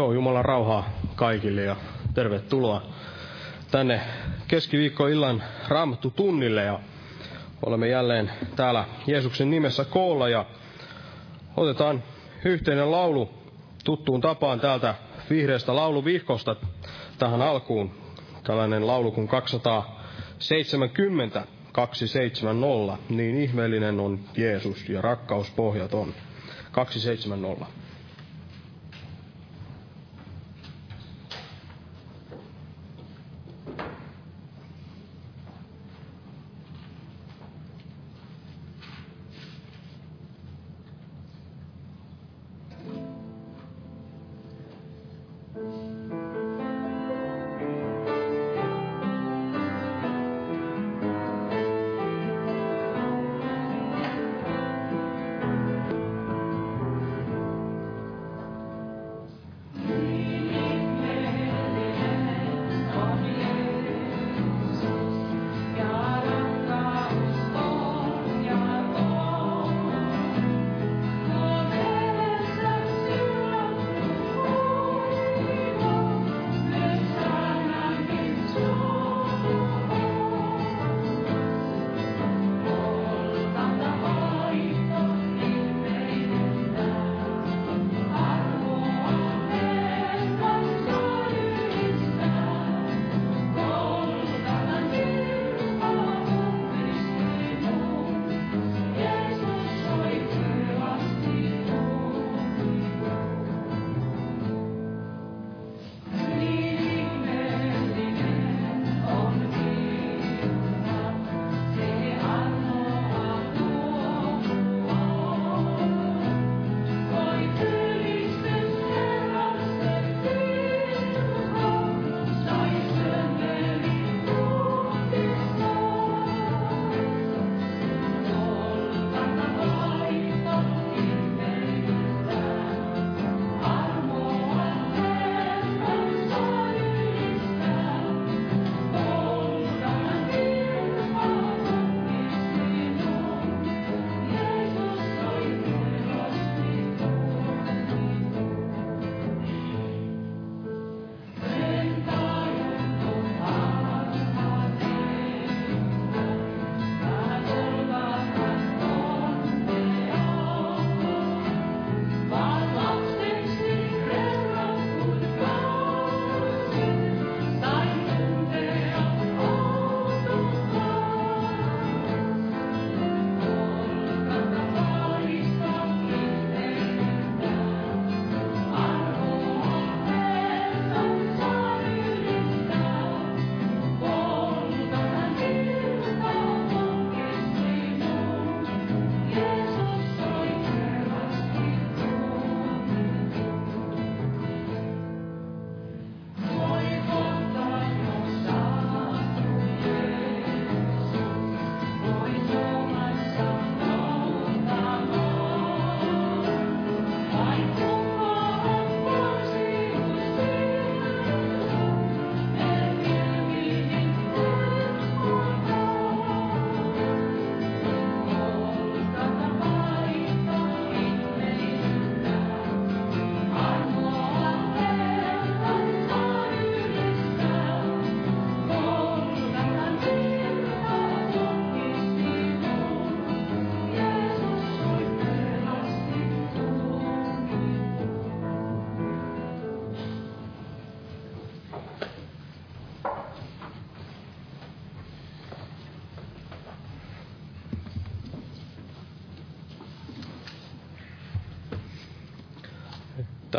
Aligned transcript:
Joo, 0.00 0.12
Jumalan 0.12 0.44
rauhaa 0.44 0.88
kaikille 1.14 1.62
ja 1.62 1.76
tervetuloa 2.14 2.82
tänne 3.70 4.00
keskiviikkoillan 4.48 5.42
raamattu 5.68 6.10
tunnille 6.10 6.62
ja 6.62 6.78
olemme 7.66 7.88
jälleen 7.88 8.30
täällä 8.56 8.84
Jeesuksen 9.06 9.50
nimessä 9.50 9.84
koolla 9.84 10.28
ja 10.28 10.44
otetaan 11.56 12.02
yhteinen 12.44 12.90
laulu 12.90 13.30
tuttuun 13.84 14.20
tapaan 14.20 14.60
täältä 14.60 14.94
vihreästä 15.30 15.76
lauluvihkosta 15.76 16.56
tähän 17.18 17.42
alkuun. 17.42 17.90
Tällainen 18.44 18.86
laulu 18.86 19.12
kuin 19.12 19.28
270, 19.28 21.44
270, 21.72 22.96
niin 23.08 23.40
ihmeellinen 23.40 24.00
on 24.00 24.20
Jeesus 24.36 24.88
ja 24.88 25.02
rakkauspohjaton. 25.02 26.14
270. 26.72 27.66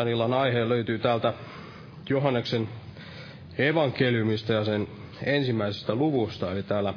Tämän 0.02 0.12
illan 0.12 0.34
aihe 0.34 0.68
löytyy 0.68 0.98
täältä 0.98 1.34
Johanneksen 2.08 2.68
evankeliumista 3.58 4.52
ja 4.52 4.64
sen 4.64 4.88
ensimmäisestä 5.24 5.94
luvusta. 5.94 6.52
Eli 6.52 6.62
täällä 6.62 6.94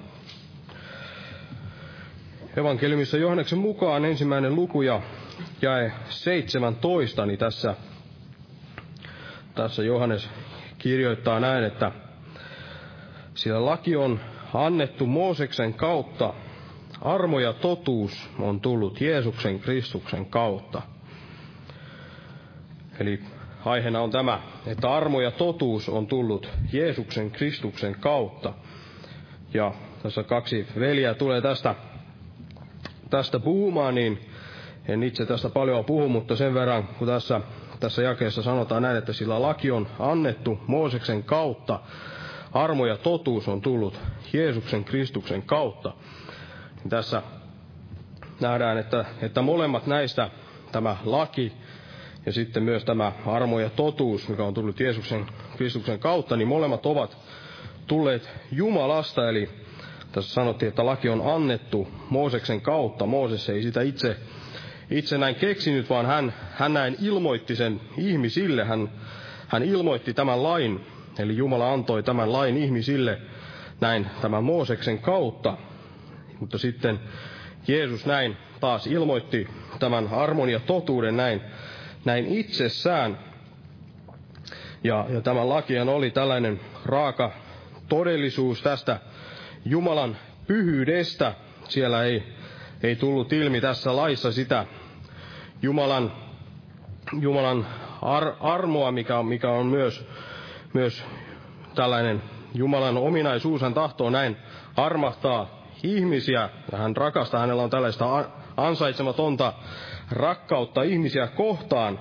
evankeliumissa 2.57 3.17
Johanneksen 3.17 3.59
mukaan 3.59 4.05
ensimmäinen 4.05 4.55
luku 4.55 4.81
ja 4.81 5.01
jae 5.61 5.91
17, 6.09 7.25
niin 7.25 7.39
tässä, 7.39 7.75
tässä 9.55 9.83
Johannes 9.83 10.29
kirjoittaa 10.77 11.39
näin, 11.39 11.63
että 11.63 11.91
sillä 13.33 13.65
laki 13.65 13.95
on 13.95 14.19
annettu 14.53 15.05
Mooseksen 15.05 15.73
kautta, 15.73 16.33
armo 17.01 17.39
ja 17.39 17.53
totuus 17.53 18.29
on 18.39 18.61
tullut 18.61 19.01
Jeesuksen 19.01 19.59
Kristuksen 19.59 20.25
kautta– 20.25 20.81
Eli 22.99 23.19
aiheena 23.65 24.01
on 24.01 24.11
tämä, 24.11 24.41
että 24.67 24.93
armo 24.93 25.21
ja 25.21 25.31
totuus 25.31 25.89
on 25.89 26.07
tullut 26.07 26.49
Jeesuksen 26.73 27.31
Kristuksen 27.31 27.95
kautta. 27.99 28.53
Ja 29.53 29.73
tässä 30.03 30.23
kaksi 30.23 30.67
veljeä 30.79 31.13
tulee 31.13 31.41
tästä, 31.41 31.75
tästä 33.09 33.39
puhumaan, 33.39 33.95
niin 33.95 34.19
en 34.87 35.03
itse 35.03 35.25
tästä 35.25 35.49
paljon 35.49 35.85
puhu, 35.85 36.09
mutta 36.09 36.35
sen 36.35 36.53
verran, 36.53 36.87
kun 36.87 37.07
tässä 37.07 37.41
tässä 37.79 38.01
jakeessa 38.01 38.43
sanotaan 38.43 38.81
näin, 38.81 38.97
että 38.97 39.13
sillä 39.13 39.41
laki 39.41 39.71
on 39.71 39.87
annettu 39.99 40.59
Mooseksen 40.67 41.23
kautta, 41.23 41.79
armo 42.53 42.85
ja 42.85 42.97
totuus 42.97 43.47
on 43.47 43.61
tullut 43.61 43.99
Jeesuksen 44.33 44.83
Kristuksen 44.83 45.41
kautta. 45.41 45.93
Tässä 46.89 47.21
nähdään, 48.41 48.77
että, 48.77 49.05
että 49.21 49.41
molemmat 49.41 49.87
näistä, 49.87 50.29
tämä 50.71 50.97
laki 51.05 51.53
ja 52.25 52.31
sitten 52.31 52.63
myös 52.63 52.85
tämä 52.85 53.11
armo 53.25 53.59
ja 53.59 53.69
totuus, 53.69 54.29
mikä 54.29 54.43
on 54.43 54.53
tullut 54.53 54.79
Jeesuksen 54.79 55.25
Kristuksen 55.57 55.99
kautta, 55.99 56.35
niin 56.37 56.47
molemmat 56.47 56.85
ovat 56.85 57.17
tulleet 57.87 58.29
Jumalasta, 58.51 59.29
eli 59.29 59.49
tässä 60.11 60.33
sanottiin, 60.33 60.69
että 60.69 60.85
laki 60.85 61.09
on 61.09 61.21
annettu 61.35 61.87
Mooseksen 62.09 62.61
kautta. 62.61 63.05
Mooses 63.05 63.49
ei 63.49 63.63
sitä 63.63 63.81
itse, 63.81 64.17
itse 64.91 65.17
näin 65.17 65.35
keksinyt, 65.35 65.89
vaan 65.89 66.05
hän, 66.05 66.33
hän 66.51 66.73
näin 66.73 66.97
ilmoitti 67.01 67.55
sen 67.55 67.81
ihmisille. 67.97 68.63
Hän, 68.63 68.89
hän 69.47 69.63
ilmoitti 69.63 70.13
tämän 70.13 70.43
lain, 70.43 70.85
eli 71.19 71.37
Jumala 71.37 71.73
antoi 71.73 72.03
tämän 72.03 72.33
lain 72.33 72.57
ihmisille 72.57 73.21
näin 73.81 74.07
tämän 74.21 74.43
Mooseksen 74.43 74.99
kautta. 74.99 75.57
Mutta 76.39 76.57
sitten 76.57 76.99
Jeesus 77.67 78.05
näin 78.05 78.37
taas 78.59 78.87
ilmoitti 78.87 79.47
tämän 79.79 80.07
armon 80.07 80.49
ja 80.49 80.59
totuuden 80.59 81.17
näin, 81.17 81.41
näin 82.05 82.25
itsessään. 82.25 83.19
Ja, 84.83 85.05
ja 85.09 85.21
tämä 85.21 85.49
lakihan 85.49 85.89
oli 85.89 86.11
tällainen 86.11 86.59
raaka 86.85 87.31
todellisuus 87.89 88.61
tästä 88.61 88.99
Jumalan 89.65 90.17
pyhyydestä. 90.47 91.33
Siellä 91.69 92.03
ei, 92.03 92.23
ei 92.83 92.95
tullut 92.95 93.33
ilmi 93.33 93.61
tässä 93.61 93.95
laissa 93.95 94.31
sitä 94.31 94.65
Jumalan, 95.61 96.11
Jumalan 97.19 97.67
ar, 98.01 98.33
armoa, 98.39 98.91
mikä 98.91 99.23
mikä 99.23 99.49
on 99.49 99.65
myös, 99.65 100.07
myös 100.73 101.03
tällainen 101.75 102.21
Jumalan 102.53 102.97
ominaisuus. 102.97 103.61
Hän 103.61 103.73
tahtoo 103.73 104.09
näin 104.09 104.37
armahtaa 104.77 105.63
ihmisiä 105.83 106.49
ja 106.71 106.77
hän 106.77 106.95
rakastaa. 106.97 107.39
Hänellä 107.39 107.63
on 107.63 107.69
tällaista 107.69 108.25
ansaitsematonta 108.57 109.53
rakkautta 110.11 110.83
ihmisiä 110.83 111.27
kohtaan. 111.27 111.99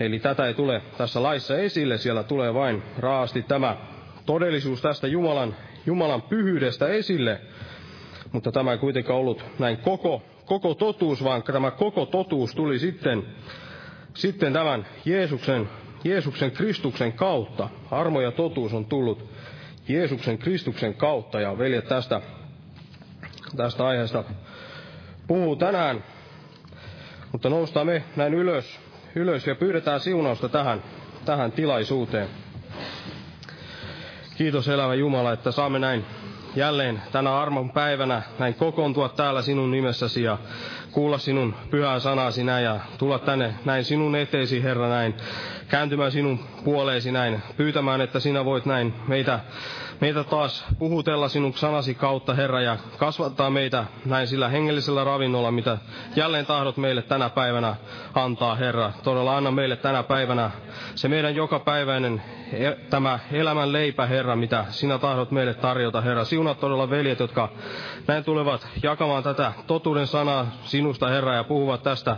Eli 0.00 0.18
tätä 0.18 0.46
ei 0.46 0.54
tule 0.54 0.82
tässä 0.98 1.22
laissa 1.22 1.58
esille, 1.58 1.98
siellä 1.98 2.22
tulee 2.22 2.54
vain 2.54 2.82
raasti 2.98 3.42
tämä 3.42 3.76
todellisuus 4.26 4.82
tästä 4.82 5.06
Jumalan, 5.06 5.56
Jumalan 5.86 6.22
pyhyydestä 6.22 6.88
esille, 6.88 7.40
mutta 8.32 8.52
tämä 8.52 8.72
ei 8.72 8.78
kuitenkaan 8.78 9.18
ollut 9.18 9.44
näin 9.58 9.76
koko, 9.76 10.22
koko 10.44 10.74
totuus, 10.74 11.24
vaan 11.24 11.42
tämä 11.42 11.70
koko 11.70 12.06
totuus 12.06 12.54
tuli 12.54 12.78
sitten, 12.78 13.22
sitten 14.14 14.52
tämän 14.52 14.86
Jeesuksen, 15.04 15.68
Jeesuksen 16.04 16.50
Kristuksen 16.50 17.12
kautta. 17.12 17.68
Armo 17.90 18.20
ja 18.20 18.32
totuus 18.32 18.72
on 18.74 18.84
tullut 18.84 19.30
Jeesuksen 19.88 20.38
Kristuksen 20.38 20.94
kautta, 20.94 21.40
ja 21.40 21.58
veljet 21.58 21.88
tästä, 21.88 22.20
tästä 23.56 23.86
aiheesta 23.86 24.24
puhuu 25.26 25.56
tänään, 25.56 26.04
mutta 27.34 27.48
noustaan 27.50 27.86
me 27.86 28.04
näin 28.16 28.34
ylös, 28.34 28.80
ylös 29.14 29.46
ja 29.46 29.54
pyydetään 29.54 30.00
siunausta 30.00 30.48
tähän, 30.48 30.82
tähän 31.24 31.52
tilaisuuteen. 31.52 32.28
Kiitos 34.36 34.68
elävä 34.68 34.94
Jumala, 34.94 35.32
että 35.32 35.50
saamme 35.52 35.78
näin 35.78 36.04
jälleen 36.56 37.02
tänä 37.12 37.38
armon 37.38 37.70
päivänä 37.70 38.22
näin 38.38 38.54
kokoontua 38.54 39.08
täällä 39.08 39.42
sinun 39.42 39.70
nimessäsi 39.70 40.22
ja 40.22 40.38
kuulla 40.94 41.18
sinun 41.18 41.54
pyhää 41.70 41.98
sanasi 41.98 42.44
näin 42.44 42.64
ja 42.64 42.80
tulla 42.98 43.18
tänne 43.18 43.54
näin 43.64 43.84
sinun 43.84 44.16
eteesi, 44.16 44.62
Herra, 44.62 44.88
näin 44.88 45.14
kääntymään 45.68 46.12
sinun 46.12 46.38
puoleesi 46.64 47.12
näin, 47.12 47.42
pyytämään, 47.56 48.00
että 48.00 48.20
sinä 48.20 48.44
voit 48.44 48.66
näin 48.66 48.94
meitä 49.08 49.40
meitä 50.00 50.24
taas 50.24 50.64
puhutella 50.78 51.28
sinun 51.28 51.52
sanasi 51.52 51.94
kautta, 51.94 52.34
Herra, 52.34 52.60
ja 52.60 52.76
kasvattaa 52.98 53.50
meitä 53.50 53.84
näin 54.04 54.26
sillä 54.26 54.48
hengellisellä 54.48 55.04
ravinnolla, 55.04 55.50
mitä 55.50 55.78
jälleen 56.16 56.46
tahdot 56.46 56.76
meille 56.76 57.02
tänä 57.02 57.30
päivänä 57.30 57.76
antaa, 58.14 58.54
Herra. 58.54 58.92
Todella 59.02 59.36
anna 59.36 59.50
meille 59.50 59.76
tänä 59.76 60.02
päivänä 60.02 60.50
se 60.94 61.08
meidän 61.08 61.36
jokapäiväinen 61.36 62.22
e, 62.52 62.72
tämä 62.90 63.18
elämän 63.32 63.72
leipä, 63.72 64.06
Herra, 64.06 64.36
mitä 64.36 64.64
sinä 64.70 64.98
tahdot 64.98 65.30
meille 65.30 65.54
tarjota, 65.54 66.00
Herra. 66.00 66.24
Siunat 66.24 66.60
todella 66.60 66.90
veljet, 66.90 67.20
jotka 67.20 67.48
näin 68.06 68.24
tulevat 68.24 68.68
jakamaan 68.82 69.22
tätä 69.22 69.52
totuuden 69.66 70.06
sanaa 70.06 70.46
sinusta, 70.84 71.08
Herra, 71.08 71.34
ja 71.34 71.44
puhuvat 71.44 71.82
tästä 71.82 72.16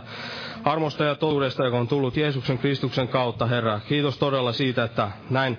armosta 0.63 1.03
ja 1.03 1.15
totuudesta, 1.15 1.65
joka 1.65 1.77
on 1.77 1.87
tullut 1.87 2.17
Jeesuksen 2.17 2.57
Kristuksen 2.57 3.07
kautta, 3.07 3.45
Herra. 3.45 3.79
Kiitos 3.87 4.17
todella 4.17 4.51
siitä, 4.51 4.83
että 4.83 5.11
näin 5.29 5.57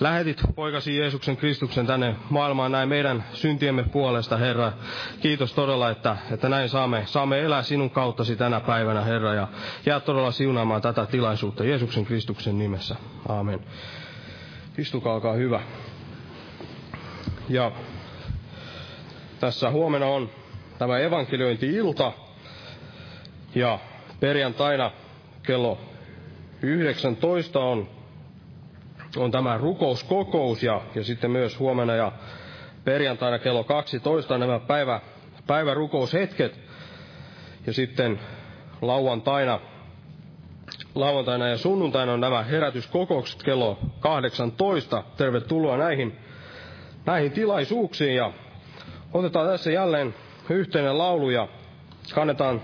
lähetit 0.00 0.40
poikasi 0.54 0.96
Jeesuksen 0.96 1.36
Kristuksen 1.36 1.86
tänne 1.86 2.16
maailmaan 2.30 2.72
näin 2.72 2.88
meidän 2.88 3.24
syntiemme 3.32 3.82
puolesta, 3.82 4.36
Herra. 4.36 4.72
Kiitos 5.20 5.52
todella, 5.52 5.90
että, 5.90 6.16
että 6.30 6.48
näin 6.48 6.68
saamme, 6.68 7.02
saamme 7.06 7.40
elää 7.40 7.62
sinun 7.62 7.90
kauttasi 7.90 8.36
tänä 8.36 8.60
päivänä, 8.60 9.00
Herra, 9.00 9.34
ja 9.34 9.48
jää 9.86 10.00
todella 10.00 10.30
siunaamaan 10.30 10.82
tätä 10.82 11.06
tilaisuutta 11.06 11.64
Jeesuksen 11.64 12.04
Kristuksen 12.04 12.58
nimessä. 12.58 12.96
Aamen. 13.28 13.60
Istukaa, 14.78 15.14
olkaa 15.14 15.32
hyvä. 15.32 15.60
Ja 17.48 17.72
tässä 19.40 19.70
huomenna 19.70 20.06
on 20.06 20.30
tämä 20.78 20.98
evankeliointi-ilta. 20.98 22.12
Ja 23.54 23.78
perjantaina 24.20 24.90
kello 25.42 25.78
19 26.62 27.60
on, 27.60 27.88
on 29.16 29.30
tämä 29.30 29.58
rukouskokous 29.58 30.62
ja, 30.62 30.80
ja 30.94 31.04
sitten 31.04 31.30
myös 31.30 31.58
huomenna 31.58 31.94
ja 31.94 32.12
perjantaina 32.84 33.38
kello 33.38 33.64
12 33.64 34.38
nämä 34.38 34.58
päivä, 34.58 35.00
päivärukoushetket. 35.46 36.60
Ja 37.66 37.72
sitten 37.72 38.20
lauantaina, 38.82 39.60
lauantaina 40.94 41.48
ja 41.48 41.56
sunnuntaina 41.58 42.12
on 42.12 42.20
nämä 42.20 42.42
herätyskokoukset 42.42 43.42
kello 43.42 43.78
18. 44.00 45.02
Tervetuloa 45.16 45.76
näihin, 45.76 46.16
näihin 47.06 47.32
tilaisuuksiin 47.32 48.16
ja 48.16 48.32
otetaan 49.12 49.48
tässä 49.48 49.70
jälleen 49.70 50.14
yhteinen 50.50 50.98
laulu 50.98 51.30
ja 51.30 51.48
kannetaan 52.14 52.62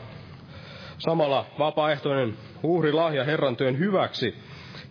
samalla 1.05 1.47
vapaaehtoinen 1.59 2.37
uhrilahja 2.63 3.25
Herran 3.25 3.57
työn 3.57 3.79
hyväksi. 3.79 4.35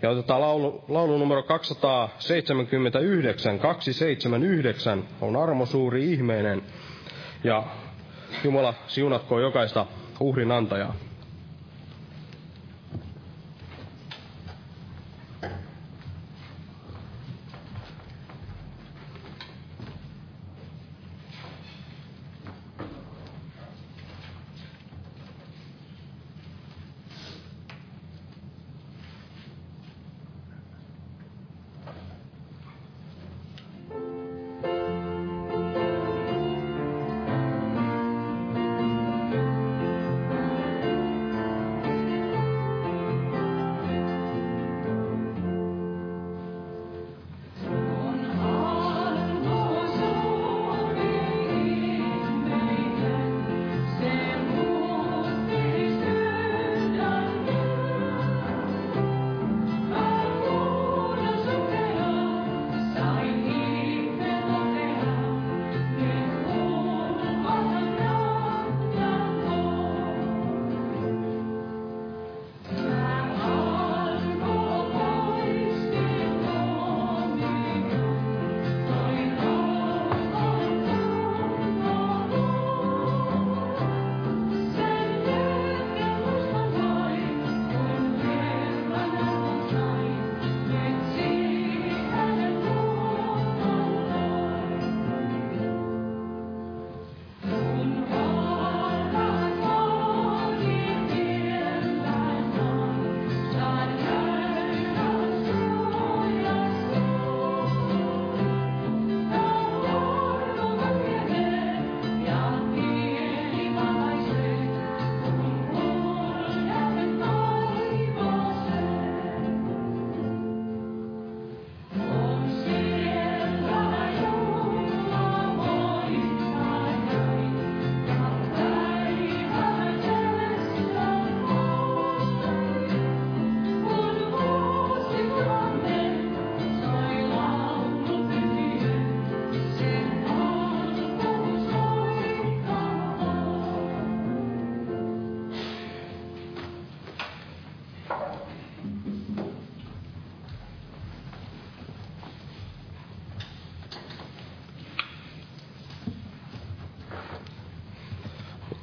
Ja 0.02 0.10
otetaan 0.10 0.41
laulu, 0.41 0.84
laulu 0.88 1.17
numero 1.17 1.43
279, 1.43 3.60
279 3.60 5.04
on 5.21 5.36
armo 5.36 5.65
suuri 5.65 6.13
ihmeinen. 6.13 6.62
Ja 7.43 7.63
Jumala 8.43 8.73
siunatkoon 8.88 9.41
jokaista 9.41 9.86
uhrin 10.19 10.52
antajaa. 10.52 10.93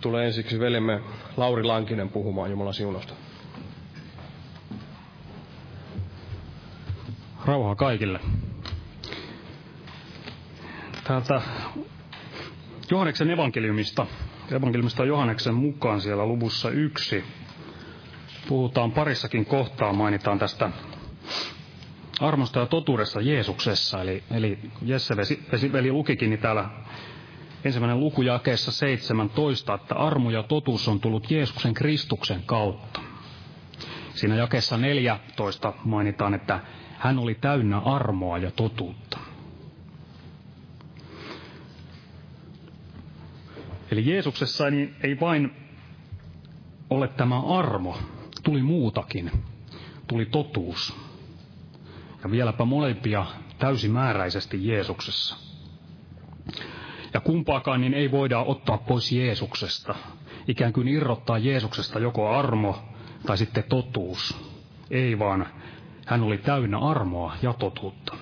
Tulee 0.01 0.27
ensiksi 0.27 0.61
veljemme 0.61 1.01
Lauri 1.37 1.63
Lankinen 1.63 2.09
puhumaan 2.09 2.51
Jumalan 2.51 2.75
siunosta. 2.75 3.15
Rauhaa 7.45 7.75
kaikille. 7.75 8.21
Täältä 11.05 11.43
Johanneksen 12.91 13.31
evankeliumista, 13.31 14.07
evankeliumista 14.53 15.05
Johanneksen 15.05 15.55
mukaan 15.55 16.01
siellä 16.01 16.27
luvussa 16.27 16.71
yksi, 16.71 17.25
puhutaan 18.49 18.93
parissakin 18.93 19.47
kohtaa, 19.47 19.93
mainitaan 19.93 20.39
tästä 20.39 20.71
armosta 22.21 22.61
ja 22.61 22.67
totuudessa 22.67 23.21
Jeesuksessa. 23.21 24.03
Eli, 24.03 24.23
eli 24.31 24.59
Jesse 24.83 25.17
veli, 25.73 25.93
lukikin 25.93 26.31
niin 26.31 26.41
täällä 26.41 26.69
ensimmäinen 27.65 28.01
luku 28.01 28.23
jakeessa 28.23 28.73
17, 28.73 29.75
että 29.75 29.95
armo 29.95 30.31
ja 30.31 30.43
totuus 30.43 30.89
on 30.89 31.01
tullut 31.01 31.31
Jeesuksen 31.31 31.75
Kristuksen 31.75 32.43
kautta. 32.47 33.01
Siinä 34.15 34.35
jakeessa 34.37 34.77
14 34.77 35.73
mainitaan, 35.85 36.35
että 36.35 36.61
hän 36.99 37.19
oli 37.19 37.35
täynnä 37.35 37.79
armoa 37.79 38.39
ja 38.39 38.51
totuutta. 38.51 39.19
Eli 43.91 44.11
Jeesuksessa 44.11 44.71
niin 44.71 44.97
ei 45.03 45.21
vain 45.21 45.51
ole 46.91 47.09
tämä 47.09 47.41
armo, 47.41 47.99
tuli 48.43 48.63
muutakin. 48.63 49.31
Tuli 50.07 50.27
totuus. 50.27 50.97
Ja 52.25 52.31
vieläpä 52.31 52.65
molempia 52.65 53.27
täysimääräisesti 53.59 54.69
Jeesuksessa. 54.69 55.50
Ja 57.15 57.21
kumpaakaan 57.21 57.81
niin 57.81 57.95
ei 57.95 58.11
voida 58.11 58.39
ottaa 58.39 58.79
pois 58.79 59.13
Jeesuksesta. 59.13 59.95
Ikään 60.49 60.73
kuin 60.73 60.89
irrottaa 60.89 61.39
Jeesuksesta 61.39 61.99
joko 61.99 62.29
armo 62.29 62.83
tai 63.27 63.39
sitten 63.39 63.65
totuus. 63.69 64.37
Ei 64.91 65.19
vaan 65.19 65.47
hän 66.07 66.23
oli 66.23 66.39
täynnä 66.39 66.79
armoa 66.79 67.37
ja 67.43 67.53
totuutta. 67.53 68.17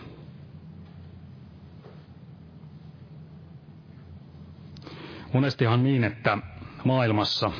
Monestihan 5.33 5.85
niin, 5.85 6.05
että 6.05 6.39
maailmassa, 6.85 7.51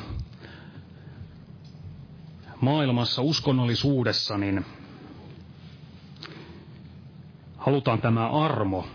maailmassa 2.61 3.21
uskonnollisuudessa, 3.21 4.37
niin 4.37 4.65
halutaan 7.57 8.01
tämä 8.01 8.29
armo, 8.29 8.87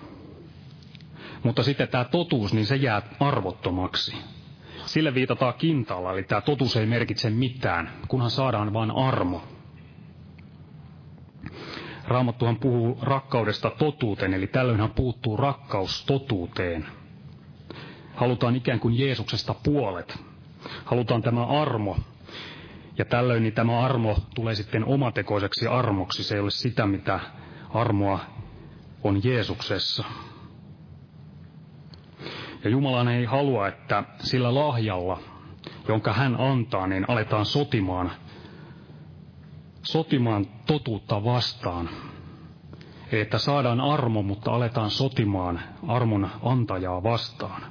mutta 1.45 1.63
sitten 1.63 1.89
tämä 1.89 2.05
totuus, 2.05 2.55
niin 2.55 2.67
se 2.67 2.77
jää 2.77 3.03
arvottomaksi. 3.21 4.17
Sille 4.87 5.15
viitataan 5.15 5.55
kintaalla, 5.55 6.13
eli 6.13 6.23
tämä 6.23 6.41
totuus 6.41 6.77
ei 6.77 6.87
merkitse 6.87 7.31
mitään, 7.31 7.91
kunhan 8.09 8.31
saadaan 8.31 8.73
vain 8.73 8.91
armo. 8.91 9.43
Raamattuhan 12.09 12.57
puhuu 12.57 12.99
rakkaudesta 13.03 13.71
totuuteen, 13.71 14.35
eli 14.35 14.47
tällöinhän 14.47 14.91
puuttuu 14.91 15.37
rakkaus 15.37 16.05
totuuteen. 16.05 16.87
Halutaan 18.15 18.57
ikään 18.57 18.81
kuin 18.81 18.99
Jeesuksesta 18.99 19.55
puolet. 19.63 20.19
Halutaan 20.85 21.23
tämä 21.23 21.47
armo. 21.47 21.97
Ja 22.99 23.05
tällöin 23.05 23.43
niin 23.43 23.55
tämä 23.55 23.81
armo 23.81 24.19
tulee 24.35 24.55
sitten 24.55 24.85
omatekoiseksi 24.85 25.67
armoksi. 25.67 26.25
Se 26.25 26.35
ei 26.35 26.41
ole 26.41 26.51
sitä, 26.51 26.87
mitä 26.87 27.21
armoa 27.75 28.21
on 29.05 29.21
Jeesuksessa. 29.25 30.05
Ja 32.65 32.71
Jumala 32.71 33.13
ei 33.13 33.25
halua, 33.25 33.69
että 33.69 34.05
sillä 34.19 34.55
lahjalla, 34.55 35.19
jonka 35.89 36.13
hän 36.13 36.37
antaa, 36.41 36.87
niin 36.87 37.05
aletaan 37.09 37.47
sotimaan 37.47 38.11
sotimaan 39.85 40.47
totuutta 40.67 41.25
vastaan. 41.25 41.89
Että 43.13 43.39
saadaan 43.39 43.81
armo, 43.81 44.23
mutta 44.23 44.51
aletaan 44.51 44.91
sotimaan 44.91 45.61
armon 45.89 46.31
antajaa 46.43 47.03
vastaan. 47.03 47.63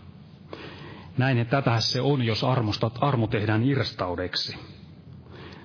Näin 1.18 1.38
että 1.38 1.62
tätä 1.62 1.80
se 1.80 2.02
on, 2.02 2.24
jos 2.26 2.44
armosta, 2.44 2.92
armo 3.02 3.28
tehdään 3.28 3.64
irstaudeksi. 3.64 4.58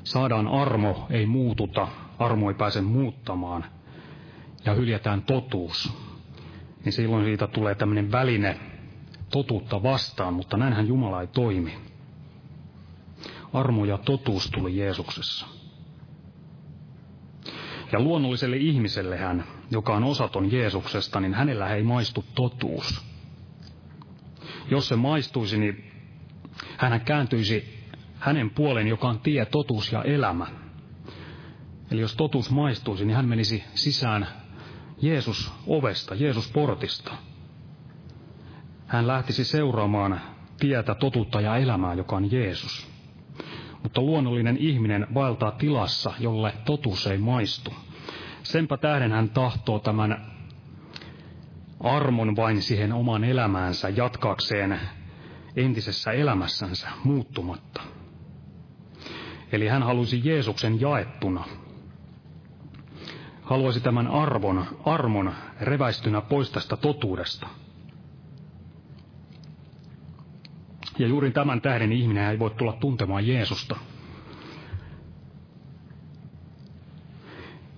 Saadaan 0.05 0.49
armo, 0.49 1.07
ei 1.11 1.27
muututa, 1.27 1.89
armo 2.19 2.49
ei 2.51 2.55
pääse 2.55 2.81
muuttamaan, 2.81 3.65
ja 4.65 4.75
hyljätään 4.75 5.23
totuus. 5.23 5.93
Niin 6.85 6.93
silloin 6.93 7.25
siitä 7.25 7.47
tulee 7.47 7.75
tämmöinen 7.75 8.13
väline 8.13 8.61
totuutta 9.31 9.83
vastaan, 9.83 10.35
mutta 10.35 10.57
näinhän 10.57 10.89
Jumala 10.89 11.21
ei 11.21 11.27
toimi. 11.27 11.79
Armo 13.53 13.85
ja 13.85 13.99
totuus 13.99 14.51
tuli 14.51 14.77
Jeesuksessa. 14.77 15.47
Ja 17.93 18.01
luonnolliselle 18.01 18.57
ihmiselle 18.57 19.17
hän, 19.17 19.45
joka 19.71 19.95
on 19.95 20.05
osaton 20.05 20.53
Jeesuksesta, 20.53 21.21
niin 21.21 21.35
hänellä 21.35 21.75
ei 21.75 21.83
maistu 21.83 22.25
totuus. 22.35 23.05
Jos 24.71 24.89
se 24.89 24.97
maistuisi, 24.97 25.59
niin 25.59 25.91
hän 26.77 27.01
kääntyisi 27.01 27.79
hänen 28.19 28.51
puoleen, 28.51 28.87
joka 28.87 29.09
on 29.09 29.21
tie, 29.21 29.45
totuus 29.47 29.93
ja 29.93 30.03
elämä. 30.03 30.47
Eli 31.91 32.01
jos 32.01 32.17
totuus 32.17 32.51
maistuisi, 32.51 33.05
niin 33.05 33.17
hän 33.17 33.29
menisi 33.29 33.65
sisään 33.75 34.27
Jeesus 35.03 35.53
ovesta, 35.67 36.15
Jeesus 36.15 36.53
portista. 36.53 37.13
Hän 38.89 39.07
lähtisi 39.07 39.45
seuraamaan 39.45 40.21
tietä, 40.61 40.95
totuutta 40.95 41.41
ja 41.41 41.57
elämää, 41.57 41.95
joka 41.95 42.17
on 42.17 42.33
Jeesus 42.33 42.99
mutta 43.83 44.01
luonnollinen 44.01 44.57
ihminen 44.57 45.07
vaeltaa 45.15 45.51
tilassa, 45.51 46.13
jolle 46.21 46.55
totuus 46.65 47.07
ei 47.07 47.19
maistu. 47.19 47.75
Senpä 48.43 48.77
tähden 48.77 49.13
hän 49.13 49.31
tahtoo 49.31 49.79
tämän 49.79 50.27
armon 51.81 52.37
vain 52.37 52.63
siihen 52.63 52.93
omaan 52.93 53.25
elämäänsä 53.25 53.89
jatkaakseen 53.89 54.81
entisessä 55.57 56.13
elämässänsä 56.13 56.89
muuttumatta. 57.05 57.83
Eli 59.53 59.69
hän 59.69 59.83
halusi 59.83 60.21
Jeesuksen 60.25 60.81
jaettuna. 60.81 61.45
Haluaisi 63.43 63.81
tämän 63.81 64.07
arvon, 64.07 64.67
armon 64.85 65.33
reväistynä 65.61 66.21
pois 66.21 66.51
tästä 66.51 66.77
totuudesta– 66.77 67.49
Ja 70.99 71.07
juuri 71.07 71.31
tämän 71.31 71.61
tähden 71.61 71.93
ihminen 71.93 72.31
ei 72.31 72.39
voi 72.39 72.51
tulla 72.51 72.73
tuntemaan 72.73 73.27
Jeesusta. 73.27 73.77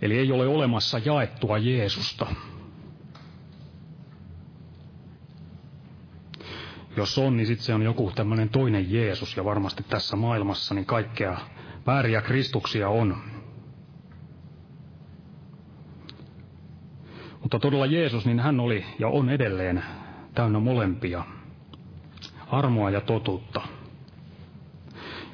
Eli 0.02 0.18
ei 0.18 0.32
ole 0.32 0.46
olemassa 0.46 1.00
jaettua 1.04 1.58
Jeesusta. 1.58 2.26
Jos 6.96 7.18
on, 7.18 7.36
niin 7.36 7.46
sitten 7.46 7.64
se 7.64 7.74
on 7.74 7.82
joku 7.82 8.12
tämmöinen 8.14 8.48
toinen 8.48 8.92
Jeesus, 8.92 9.36
ja 9.36 9.44
varmasti 9.44 9.82
tässä 9.82 10.16
maailmassa 10.16 10.74
niin 10.74 10.86
kaikkea 10.86 11.38
vääriä 11.86 12.22
Kristuksia 12.22 12.88
on. 12.88 13.16
Mutta 17.40 17.58
todella 17.58 17.86
Jeesus, 17.86 18.26
niin 18.26 18.40
hän 18.40 18.60
oli 18.60 18.84
ja 18.98 19.08
on 19.08 19.30
edelleen 19.30 19.84
täynnä 20.34 20.58
molempia 20.58 21.24
armoa 22.52 22.90
ja 22.90 23.00
totuutta. 23.00 23.60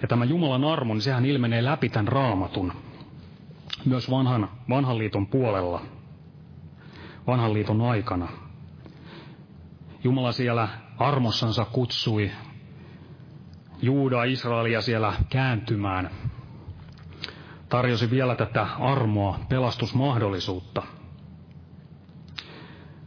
Ja 0.03 0.09
tämä 0.09 0.25
Jumalan 0.25 0.65
armo, 0.65 0.95
niin 0.95 1.03
sehän 1.03 1.25
ilmenee 1.25 1.65
läpi 1.65 1.89
tämän 1.89 2.09
raamatun, 2.09 2.73
myös 3.85 4.11
vanhan, 4.11 4.49
vanhan 4.69 4.99
liiton 4.99 5.27
puolella, 5.27 5.83
vanhan 7.27 7.55
liiton 7.55 7.81
aikana. 7.81 8.29
Jumala 10.05 10.33
siellä 10.33 10.69
armossansa 10.99 11.65
kutsui 11.65 12.31
Juuda 13.83 14.25
Israelia 14.25 14.81
siellä 14.81 15.13
kääntymään. 15.29 16.11
Tarjosi 17.69 18.11
vielä 18.11 18.35
tätä 18.35 18.67
armoa, 18.79 19.41
pelastusmahdollisuutta. 19.49 20.83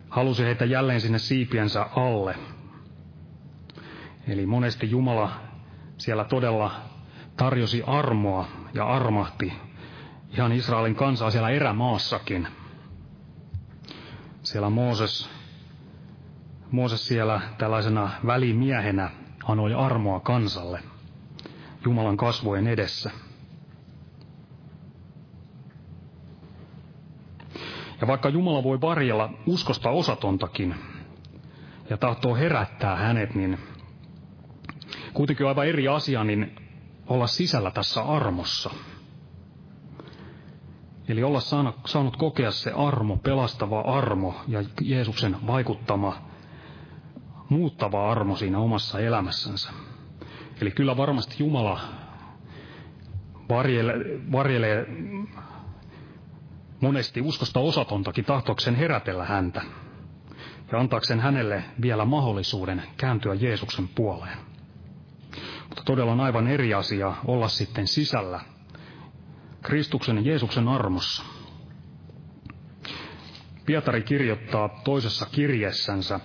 Halusi 0.09 0.43
heitä 0.43 0.65
jälleen 0.65 1.01
sinne 1.01 1.19
siipiensä 1.19 1.85
alle– 1.95 2.35
Eli 4.27 4.45
monesti 4.45 4.89
Jumala 4.91 5.31
siellä 5.97 6.23
todella 6.23 6.71
tarjosi 7.37 7.83
armoa 7.87 8.47
ja 8.73 8.87
armahti 8.87 9.53
ihan 10.33 10.51
Israelin 10.51 10.95
kansaa 10.95 11.31
siellä 11.31 11.49
erämaassakin. 11.49 12.47
Siellä 14.43 14.69
Mooses, 14.69 15.29
Mooses 16.71 17.07
siellä 17.07 17.41
tällaisena 17.57 18.09
välimiehenä 18.25 19.09
anoi 19.43 19.73
armoa 19.73 20.19
kansalle 20.19 20.83
Jumalan 21.85 22.17
kasvojen 22.17 22.67
edessä. 22.67 23.11
Ja 28.01 28.07
vaikka 28.07 28.29
Jumala 28.29 28.63
voi 28.63 28.81
varjella 28.81 29.33
uskosta 29.45 29.89
osatontakin 29.89 30.75
ja 31.89 31.97
tahtoo 31.97 32.35
herättää 32.35 32.95
hänet, 32.95 33.35
niin 33.35 33.59
Kuitenkin 35.13 35.45
on 35.45 35.49
aivan 35.49 35.67
eri 35.67 35.87
asia, 35.87 36.23
niin 36.23 36.55
olla 37.07 37.27
sisällä 37.27 37.71
tässä 37.71 38.01
armossa. 38.01 38.69
Eli 41.07 41.23
olla 41.23 41.39
saanut 41.85 42.17
kokea 42.17 42.51
se 42.51 42.71
armo, 42.71 43.17
pelastava 43.17 43.81
armo 43.81 44.35
ja 44.47 44.63
Jeesuksen 44.81 45.37
vaikuttama, 45.47 46.17
muuttava 47.49 48.11
armo 48.11 48.35
siinä 48.35 48.59
omassa 48.59 48.99
elämässänsä. 48.99 49.69
Eli 50.61 50.71
kyllä 50.71 50.97
varmasti 50.97 51.35
Jumala 51.39 51.79
varjelee, 53.49 53.95
varjelee 54.31 54.85
monesti 56.81 57.21
uskosta 57.21 57.59
osatontakin 57.59 58.25
tahtoakseen 58.25 58.75
herätellä 58.75 59.25
häntä 59.25 59.61
ja 60.71 60.79
antaakseen 60.79 61.19
hänelle 61.19 61.63
vielä 61.81 62.05
mahdollisuuden 62.05 62.83
kääntyä 62.97 63.33
Jeesuksen 63.33 63.87
puoleen. 63.87 64.48
Mutta 65.79 65.91
todella 65.91 66.11
on 66.11 66.19
aivan 66.19 66.47
eri 66.47 66.73
asia 66.73 67.15
olla 67.25 67.47
sitten 67.47 67.87
sisällä 67.87 68.39
Kristuksen 69.61 70.15
ja 70.15 70.21
Jeesuksen 70.21 70.67
armossa. 70.67 71.23
Pietari 73.65 74.03
kirjoittaa 74.03 74.69
toisessa 74.83 75.25
kirjeessänsä 75.31 76.19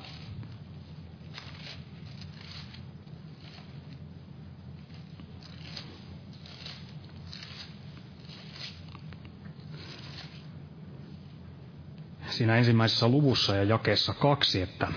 siinä 12.30 12.56
ensimmäisessä 12.56 13.08
luvussa 13.08 13.56
ja 13.56 13.64
jakeessa 13.64 14.14
kaksi, 14.14 14.62
että, 14.62 14.88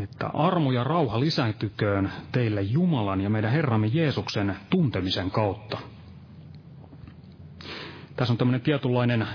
että 0.00 0.26
armo 0.26 0.72
ja 0.72 0.84
rauha 0.84 1.20
lisääntyköön 1.20 2.12
teille 2.32 2.62
Jumalan 2.62 3.20
ja 3.20 3.30
meidän 3.30 3.52
Herramme 3.52 3.86
Jeesuksen 3.86 4.56
tuntemisen 4.70 5.30
kautta. 5.30 5.78
Tässä 8.16 8.32
on 8.32 8.38
tämmöinen 8.38 8.60
tietynlainen 8.60 9.26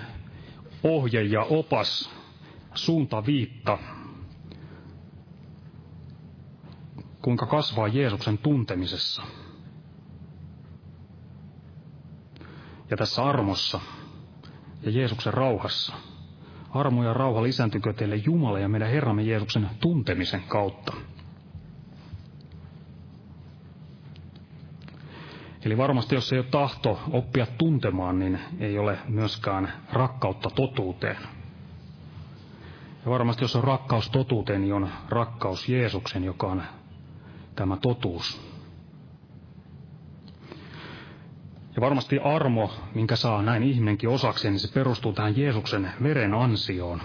ohje 0.83 1.23
ja 1.23 1.41
opas, 1.43 2.09
suuntaviitta, 2.73 3.77
kuinka 7.21 7.45
kasvaa 7.45 7.87
Jeesuksen 7.87 8.37
tuntemisessa. 8.37 9.23
Ja 12.89 12.97
tässä 12.97 13.23
armossa 13.23 13.79
ja 14.81 14.91
Jeesuksen 14.91 15.33
rauhassa. 15.33 15.93
Armo 16.73 17.03
ja 17.03 17.13
rauha 17.13 17.43
lisääntykö 17.43 17.93
teille 17.93 18.15
Jumala 18.15 18.59
ja 18.59 18.69
meidän 18.69 18.89
Herramme 18.89 19.23
Jeesuksen 19.23 19.69
tuntemisen 19.79 20.43
kautta. 20.47 20.93
Eli 25.65 25.77
varmasti 25.77 26.15
jos 26.15 26.33
ei 26.33 26.39
ole 26.39 26.45
tahto 26.51 26.99
oppia 27.11 27.45
tuntemaan, 27.57 28.19
niin 28.19 28.39
ei 28.59 28.77
ole 28.79 28.97
myöskään 29.07 29.73
rakkautta 29.93 30.49
totuuteen. 30.49 31.17
Ja 33.05 33.11
varmasti 33.11 33.43
jos 33.43 33.55
on 33.55 33.63
rakkaus 33.63 34.09
totuuteen, 34.09 34.61
niin 34.61 34.73
on 34.73 34.89
rakkaus 35.09 35.69
Jeesuksen, 35.69 36.23
joka 36.23 36.47
on 36.47 36.63
tämä 37.55 37.77
totuus. 37.77 38.52
Ja 41.75 41.81
varmasti 41.81 42.19
armo, 42.19 42.71
minkä 42.95 43.15
saa 43.15 43.41
näin 43.41 43.63
ihminenkin 43.63 44.09
osakseen, 44.09 44.51
niin 44.51 44.59
se 44.59 44.73
perustuu 44.73 45.13
tähän 45.13 45.37
Jeesuksen 45.37 45.91
veren 46.03 46.33
ansioon. 46.33 47.01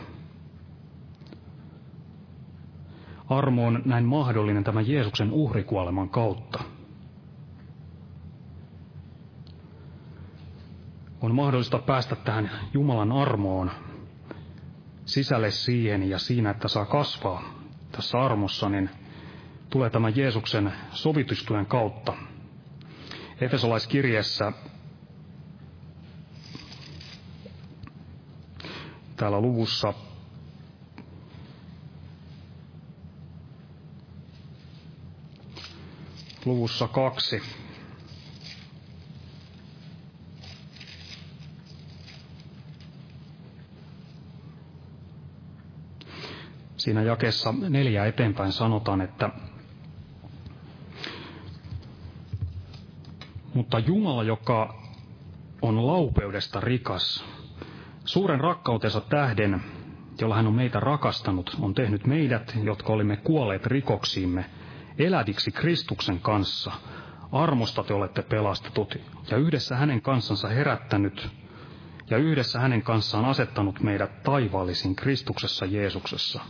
Armo 3.29 3.67
on 3.67 3.83
näin 3.85 4.05
mahdollinen 4.05 4.65
tämän 4.65 4.89
Jeesuksen 4.89 5.33
uhrikuoleman 5.33 6.09
kautta. 6.09 6.63
On 11.21 11.35
mahdollista 11.35 11.79
päästä 11.79 12.17
tähän 12.17 12.51
Jumalan 12.73 13.13
armoon, 13.13 13.71
sisälle 15.05 15.51
siihen 15.51 16.11
ja 16.11 16.19
siinä, 16.19 16.51
että 16.51 16.69
saa 16.69 16.87
kasvaa 16.87 17.43
tässä 17.93 18.19
armossa, 18.19 18.69
niin 18.69 18.91
tulee 19.71 19.91
tämän 19.91 20.17
Jeesuksen 20.17 20.73
sovitustyön 20.91 21.67
kautta– 21.67 22.15
Efesolaiskirjassa 23.41 24.53
täällä 29.17 29.41
luvussa 29.41 29.95
luvussa 36.45 36.89
kaksi. 36.89 37.43
Siinä 46.77 47.03
jakessa 47.03 47.55
neljä 47.69 48.07
eteenpäin 48.07 48.53
sanotaan, 48.53 49.01
että 49.01 49.31
Mutta 53.59 53.79
Jumala, 53.79 54.23
joka 54.23 54.75
on 55.63 55.87
laupeudesta 55.87 56.61
rikas, 56.61 57.25
suuren 58.05 58.41
rakkautensa 58.41 59.01
tähden, 59.01 59.63
jolla 60.21 60.35
hän 60.35 60.47
on 60.47 60.55
meitä 60.55 60.81
rakastanut, 60.81 61.57
on 61.61 61.75
tehnyt 61.75 62.07
meidät, 62.07 62.57
jotka 62.63 62.93
olimme 62.93 63.17
kuolleet 63.17 63.67
rikoksiimme, 63.67 64.45
eläviksi 64.99 65.51
Kristuksen 65.51 66.21
kanssa. 66.21 66.73
Armosta 67.33 67.85
te 67.85 67.95
olette 67.95 68.23
pelastetut 68.23 68.95
ja 69.31 69.37
yhdessä 69.37 69.77
hänen 69.77 70.03
kanssansa 70.03 70.49
herättänyt 70.49 71.29
ja 72.11 72.17
yhdessä 72.17 72.61
hänen 72.61 72.83
kanssaan 72.83 73.25
asettanut 73.25 73.81
meidät 73.81 74.23
taivaallisiin 74.23 74.97
Kristuksessa 74.97 75.67
Jeesuksessa. 75.67 76.41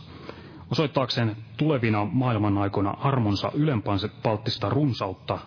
Osoittaakseen 0.71 1.35
tulevina 1.57 2.05
maailman 2.05 2.57
aikoina 2.57 2.89
armonsa 2.91 3.51
palttista 4.23 4.69
runsautta 4.69 5.39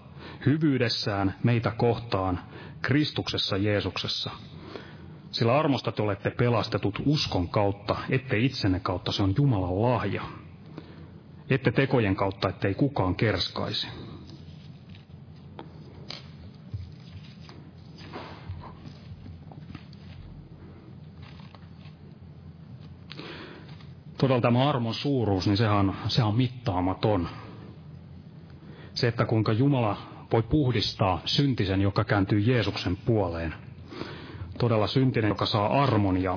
hyvyydessään 0.47 1.35
meitä 1.43 1.71
kohtaan 1.71 2.41
Kristuksessa 2.83 3.57
Jeesuksessa. 3.57 4.31
Sillä 5.31 5.59
armosta 5.59 5.93
te 5.93 6.03
olette 6.03 6.31
pelastetut 6.31 7.03
uskon 7.07 7.49
kautta, 7.49 7.97
ette 8.11 8.39
itsenne 8.39 8.81
kautta, 8.81 9.13
se 9.13 9.23
on 9.23 9.35
Jumalan 9.39 9.83
lahja. 9.83 10.23
Ette 11.51 11.73
tekojen 11.73 12.17
kautta, 12.17 12.49
ettei 12.49 12.75
kukaan 12.75 13.15
kerskaisi. 13.15 13.89
Todella 24.19 24.41
tämä 24.41 24.69
armon 24.69 24.95
suuruus, 24.95 25.47
niin 25.47 25.57
sehän 25.57 25.97
sehän 26.09 26.29
on 26.29 26.37
mittaamaton. 26.37 27.29
Se, 28.95 29.09
että 29.09 29.25
kuinka 29.25 29.53
Jumala 29.53 30.12
voi 30.33 30.42
puhdistaa 30.42 31.21
syntisen, 31.25 31.81
joka 31.81 32.05
kääntyy 32.05 32.38
Jeesuksen 32.38 32.97
puoleen. 32.97 33.55
Todella 34.59 34.87
syntinen, 34.87 35.29
joka 35.29 35.47
saa 35.47 35.83
armon 35.83 36.23
ja 36.23 36.37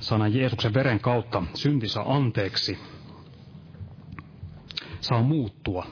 sana 0.00 0.28
Jeesuksen 0.28 0.74
veren 0.74 1.00
kautta 1.00 1.42
syntinsä 1.54 2.02
anteeksi, 2.06 2.78
saa 5.00 5.22
muuttua. 5.22 5.86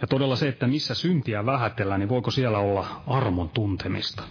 Ja 0.00 0.06
todella 0.06 0.36
se, 0.36 0.48
että 0.48 0.66
missä 0.66 0.94
syntiä 0.94 1.46
vähätellään, 1.46 2.00
niin 2.00 2.08
voiko 2.08 2.30
siellä 2.30 2.58
olla 2.58 3.02
armon 3.06 3.48
tuntemista. 3.48 4.22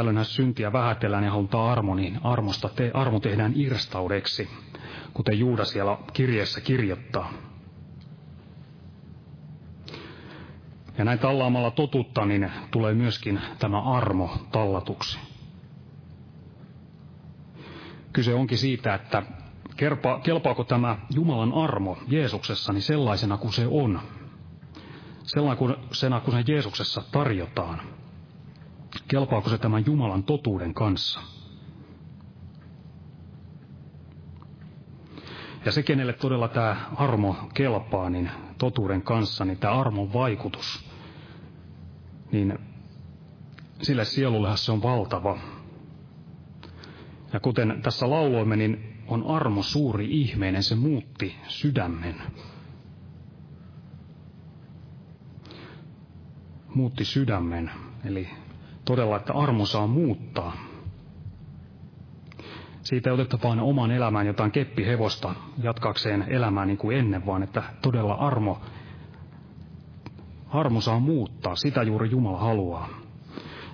Tällöinhän 0.00 0.24
syntiä 0.24 0.72
vähätellään 0.72 1.24
ja 1.24 1.30
halutaan 1.30 1.72
armo, 1.72 1.94
niin 1.94 2.20
armosta 2.24 2.68
te, 2.68 2.90
armo 2.94 3.20
tehdään 3.20 3.52
irstaudeksi, 3.56 4.48
kuten 5.14 5.38
Juuda 5.38 5.64
siellä 5.64 5.98
kirjeessä 6.12 6.60
kirjoittaa. 6.60 7.32
Ja 10.98 11.04
näin 11.04 11.18
tallaamalla 11.18 11.70
totuutta, 11.70 12.26
niin 12.26 12.52
tulee 12.70 12.94
myöskin 12.94 13.40
tämä 13.58 13.82
armo 13.82 14.30
tallatuksi. 14.52 15.18
Kyse 18.12 18.34
onkin 18.34 18.58
siitä, 18.58 18.94
että 18.94 19.22
kelpaako 20.22 20.64
tämä 20.64 20.98
Jumalan 21.14 21.52
armo 21.52 21.98
Jeesuksessa 22.08 22.72
niin 22.72 22.82
sellaisena 22.82 23.36
kuin 23.36 23.52
se 23.52 23.66
on. 23.66 24.00
Sellaisena 25.22 26.20
kuin 26.20 26.36
se 26.44 26.52
Jeesuksessa 26.52 27.02
tarjotaan. 27.12 27.99
Kelpaako 29.08 29.50
se 29.50 29.58
tämän 29.58 29.86
Jumalan 29.86 30.22
totuuden 30.22 30.74
kanssa? 30.74 31.20
Ja 35.64 35.72
se, 35.72 35.82
kenelle 35.82 36.12
todella 36.12 36.48
tämä 36.48 36.76
armo 36.96 37.36
kelpaa, 37.54 38.10
niin 38.10 38.30
totuuden 38.58 39.02
kanssa, 39.02 39.44
niin 39.44 39.58
tämä 39.58 39.80
armon 39.80 40.12
vaikutus 40.12 40.90
niin 42.32 42.58
sille 43.82 44.04
sielullehan 44.04 44.58
se 44.58 44.72
on 44.72 44.82
valtava. 44.82 45.38
Ja 47.32 47.40
kuten 47.40 47.80
tässä 47.82 48.10
lauloimme, 48.10 48.56
niin 48.56 48.96
on 49.06 49.26
armo 49.26 49.62
suuri 49.62 50.20
ihmeinen, 50.20 50.62
se 50.62 50.74
muutti 50.74 51.36
sydämen. 51.48 52.14
Muutti 56.74 57.04
sydämen, 57.04 57.70
eli 58.04 58.28
todella, 58.90 59.16
että 59.16 59.32
armo 59.32 59.66
saa 59.66 59.86
muuttaa. 59.86 60.56
Siitä 62.82 63.10
ei 63.10 63.14
oteta 63.14 63.38
vain 63.44 63.60
oman 63.60 63.90
elämään 63.90 64.26
jotain 64.26 64.50
keppihevosta 64.50 65.34
jatkakseen 65.62 66.24
elämää 66.28 66.66
niin 66.66 66.78
kuin 66.78 66.98
ennen, 66.98 67.26
vaan 67.26 67.42
että 67.42 67.62
todella 67.82 68.14
armo, 68.14 68.60
armo 70.48 70.80
saa 70.80 71.00
muuttaa. 71.00 71.56
Sitä 71.56 71.82
juuri 71.82 72.10
Jumala 72.10 72.38
haluaa. 72.38 72.88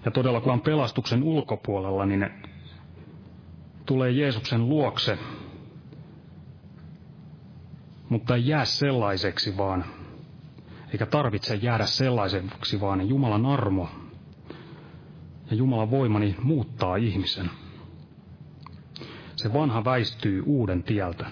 Ja 0.04 0.10
todella 0.10 0.40
kun 0.40 0.52
on 0.52 0.60
pelastuksen 0.60 1.22
ulkopuolella, 1.22 2.06
niin 2.06 2.30
tulee 3.86 4.10
Jeesuksen 4.10 4.68
luokse, 4.68 5.18
mutta 8.08 8.34
ei 8.34 8.48
jää 8.48 8.64
sellaiseksi, 8.64 9.56
vaan 9.56 9.84
eikä 10.92 11.06
tarvitse 11.06 11.54
jäädä 11.54 11.86
sellaiseksi, 11.86 12.80
vaan 12.80 13.08
Jumalan 13.08 13.46
armo 13.46 13.88
ja 15.50 15.56
Jumalan 15.56 15.90
voimani 15.90 16.36
muuttaa 16.42 16.96
ihmisen. 16.96 17.50
Se 19.36 19.52
vanha 19.52 19.84
väistyy 19.84 20.42
uuden 20.46 20.82
tieltä. 20.82 21.26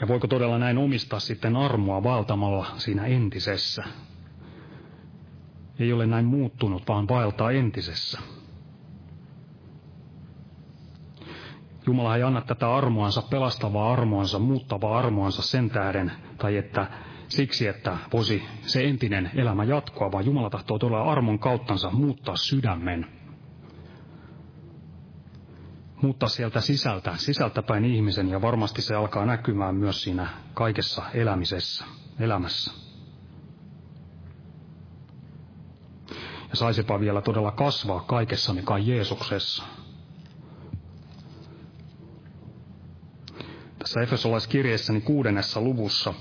Ja 0.00 0.08
voiko 0.08 0.26
todella 0.26 0.58
näin 0.58 0.78
omistaa 0.78 1.20
sitten 1.20 1.56
armoa 1.56 2.02
valtamalla 2.02 2.66
siinä 2.76 3.06
entisessä? 3.06 3.84
Ei 5.78 5.92
ole 5.92 6.06
näin 6.06 6.24
muuttunut, 6.24 6.88
vaan 6.88 7.08
vaeltaa 7.08 7.50
entisessä. 7.50 8.18
Jumala 11.86 12.16
ei 12.16 12.22
anna 12.22 12.40
tätä 12.40 12.74
armoansa, 12.74 13.22
pelastavaa 13.22 13.92
armoansa, 13.92 14.38
muuttavaa 14.38 14.98
armoansa 14.98 15.42
sen 15.42 15.70
tähden, 15.70 16.12
tai 16.38 16.56
että 16.56 16.86
siksi, 17.34 17.66
että 17.66 17.96
voisi 18.12 18.42
se 18.62 18.84
entinen 18.84 19.30
elämä 19.34 19.64
jatkoa, 19.64 20.12
vaan 20.12 20.26
Jumala 20.26 20.50
tahtoo 20.50 20.78
todella 20.78 21.12
armon 21.12 21.38
kauttansa 21.38 21.90
muuttaa 21.90 22.36
sydämen. 22.36 23.06
Muuttaa 26.02 26.28
sieltä 26.28 26.60
sisältä, 26.60 27.16
sisältäpäin 27.16 27.84
ihmisen, 27.84 28.28
ja 28.28 28.42
varmasti 28.42 28.82
se 28.82 28.94
alkaa 28.94 29.26
näkymään 29.26 29.74
myös 29.74 30.02
siinä 30.02 30.28
kaikessa 30.54 31.02
elämisessä, 31.14 31.84
elämässä. 32.20 32.72
Ja 36.50 36.56
saisipa 36.56 37.00
vielä 37.00 37.20
todella 37.20 37.52
kasvaa 37.52 38.00
kaikessa, 38.00 38.52
mikä 38.52 38.74
on 38.74 38.86
Jeesuksessa. 38.86 39.64
Tässä 43.78 44.02
Efesolaiskirjeessäni 44.02 45.00
kuudennessa 45.00 45.60
luvussa 45.60 46.14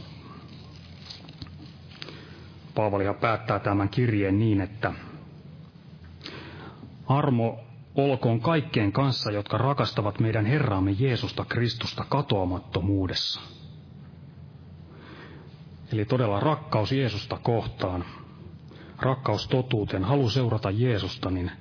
Paavalihan 2.76 3.16
päättää 3.16 3.60
tämän 3.60 3.90
kirjeen 3.90 4.40
niin, 4.40 4.62
että 4.62 4.94
armo 7.08 7.60
olkoon 7.96 8.42
kaikkeen 8.42 8.92
kanssa, 8.92 9.32
jotka 9.32 9.58
rakastavat 9.58 10.20
meidän 10.20 10.46
Herraamme 10.46 10.92
Jeesusta 10.92 11.46
Kristusta 11.46 12.06
katoamattomuudessa. 12.10 13.42
Eli 15.94 16.06
todella 16.06 16.40
rakkaus 16.40 16.92
Jeesusta 16.92 17.38
kohtaan, 17.44 18.06
rakkaus 19.00 19.48
totuuteen, 19.48 20.04
halu 20.04 20.30
seurata 20.30 20.72
Jeesusta, 20.72 21.30
niin 21.30 21.52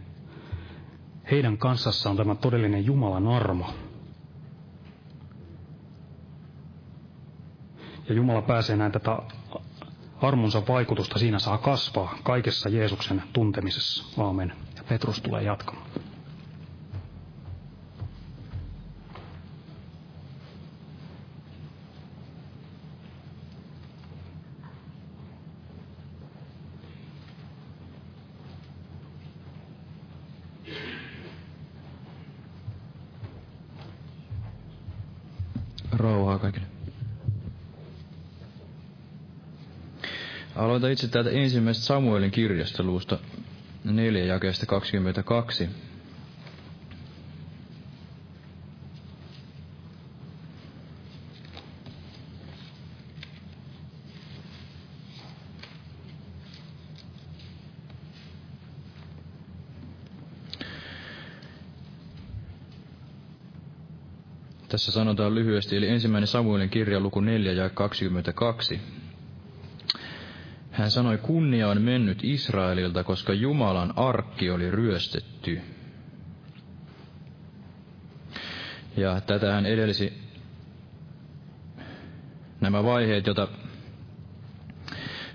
heidän 1.30 1.58
kanssassa 1.58 2.10
on 2.10 2.16
tämä 2.16 2.34
todellinen 2.34 2.86
Jumalan 2.86 3.28
armo. 3.28 3.66
Ja 8.08 8.14
Jumala 8.14 8.42
pääsee 8.42 8.76
näin 8.76 8.92
tätä 8.92 9.18
armonsa 10.22 10.62
vaikutusta 10.68 11.18
siinä 11.18 11.38
saa 11.38 11.58
kasvaa 11.58 12.18
kaikessa 12.22 12.68
Jeesuksen 12.68 13.22
tuntemisessa. 13.32 14.04
Aamen. 14.22 14.52
Ja 14.76 14.84
Petrus 14.88 15.20
tulee 15.20 15.42
jatkamaan. 15.42 15.86
Aloitan 40.72 40.90
itse 40.92 41.08
täältä 41.08 41.30
ensimmäisestä 41.30 41.86
Samuelin 41.86 42.30
kirjasta 42.30 42.82
luusta 42.82 43.18
4 43.84 44.24
jakeesta 44.24 44.66
22. 44.66 45.68
Tässä 64.68 64.92
sanotaan 64.92 65.34
lyhyesti, 65.34 65.76
eli 65.76 65.88
ensimmäinen 65.88 66.26
Samuelin 66.26 66.70
kirja 66.70 67.00
luku 67.00 67.20
4 67.20 67.52
ja 67.52 67.70
22. 67.70 68.80
Hän 70.72 70.90
sanoi, 70.90 71.18
kunnia 71.18 71.68
on 71.68 71.82
mennyt 71.82 72.24
Israelilta, 72.24 73.04
koska 73.04 73.32
Jumalan 73.32 73.92
arkki 73.96 74.50
oli 74.50 74.70
ryöstetty. 74.70 75.60
Ja 78.96 79.20
tätä 79.20 79.52
hän 79.52 79.66
edelsi 79.66 80.22
nämä 82.60 82.84
vaiheet, 82.84 83.26
joita 83.26 83.48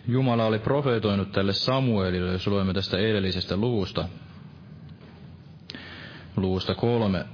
Jumala 0.08 0.46
oli 0.46 0.60
profetoinut 0.60 1.32
tälle 1.32 1.54
Samuelille, 1.54 2.32
jos 2.32 2.48
luemme 2.48 2.74
tästä 2.74 2.98
edellisestä 2.98 3.58
luvusta, 3.58 4.10
luvusta 6.38 6.76
kolme, 6.76 7.26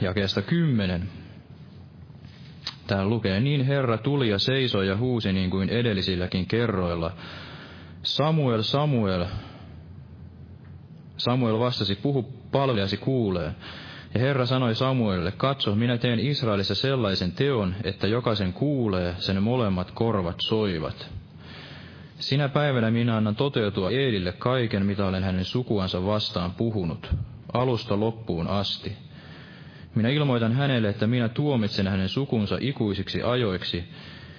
jakeesta 0.00 0.42
kymmenen. 0.42 1.23
Täällä 2.86 3.10
lukee, 3.10 3.40
niin 3.40 3.64
Herra 3.64 3.98
tuli 3.98 4.28
ja 4.28 4.38
seisoi 4.38 4.88
ja 4.88 4.96
huusi 4.96 5.32
niin 5.32 5.50
kuin 5.50 5.68
edellisilläkin 5.68 6.46
kerroilla. 6.46 7.12
Samuel, 8.02 8.62
Samuel. 8.62 9.26
Samuel 11.16 11.58
vastasi, 11.58 11.94
puhu 11.94 12.22
palvelijasi 12.52 12.96
kuulee. 12.96 13.54
Ja 14.14 14.20
Herra 14.20 14.46
sanoi 14.46 14.74
Samuelille, 14.74 15.32
katso, 15.32 15.74
minä 15.74 15.98
teen 15.98 16.20
Israelissa 16.20 16.74
sellaisen 16.74 17.32
teon, 17.32 17.74
että 17.84 18.06
jokaisen 18.06 18.52
kuulee, 18.52 19.14
sen 19.18 19.42
molemmat 19.42 19.90
korvat 19.90 20.36
soivat. 20.38 21.10
Sinä 22.18 22.48
päivänä 22.48 22.90
minä 22.90 23.16
annan 23.16 23.36
toteutua 23.36 23.90
Eelille 23.90 24.32
kaiken, 24.32 24.86
mitä 24.86 25.06
olen 25.06 25.22
hänen 25.22 25.44
sukuansa 25.44 26.06
vastaan 26.06 26.52
puhunut, 26.52 27.14
alusta 27.52 28.00
loppuun 28.00 28.48
asti. 28.48 29.03
Minä 29.94 30.08
ilmoitan 30.08 30.52
hänelle, 30.52 30.88
että 30.88 31.06
minä 31.06 31.28
tuomitsen 31.28 31.88
hänen 31.88 32.08
sukunsa 32.08 32.58
ikuisiksi 32.60 33.22
ajoiksi, 33.22 33.84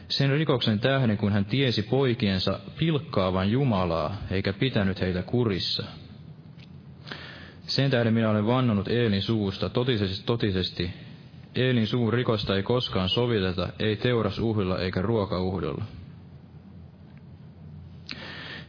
sen 0.08 0.30
rikoksen 0.30 0.80
tähden, 0.80 1.18
kun 1.18 1.32
hän 1.32 1.46
tiesi 1.46 1.82
poikiensa 1.82 2.60
pilkkaavan 2.80 3.52
Jumalaa, 3.52 4.18
eikä 4.32 4.54
pitänyt 4.54 5.02
heitä 5.02 5.24
kurissa. 5.24 5.84
Sen 7.68 7.92
tähden 7.92 8.14
minä 8.14 8.30
olen 8.30 8.48
vannonut 8.48 8.88
Eelin 8.88 9.22
suusta 9.22 9.70
totisesti, 9.70 10.26
totisesti. 10.26 10.92
Eelin 11.56 11.88
suun 11.88 12.14
rikosta 12.14 12.56
ei 12.56 12.64
koskaan 12.64 13.10
soviteta, 13.10 13.70
ei 13.80 13.96
teurasuhdilla 13.96 14.80
eikä 14.80 15.02
ruokauhdilla. 15.02 15.86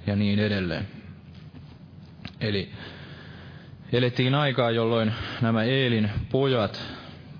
Ja 0.07 0.16
niin 0.16 0.39
edelleen. 0.39 0.89
Eli 2.41 2.70
Elettiin 3.93 4.34
aikaa, 4.34 4.70
jolloin 4.70 5.12
nämä 5.41 5.62
Eelin 5.62 6.11
pojat 6.30 6.82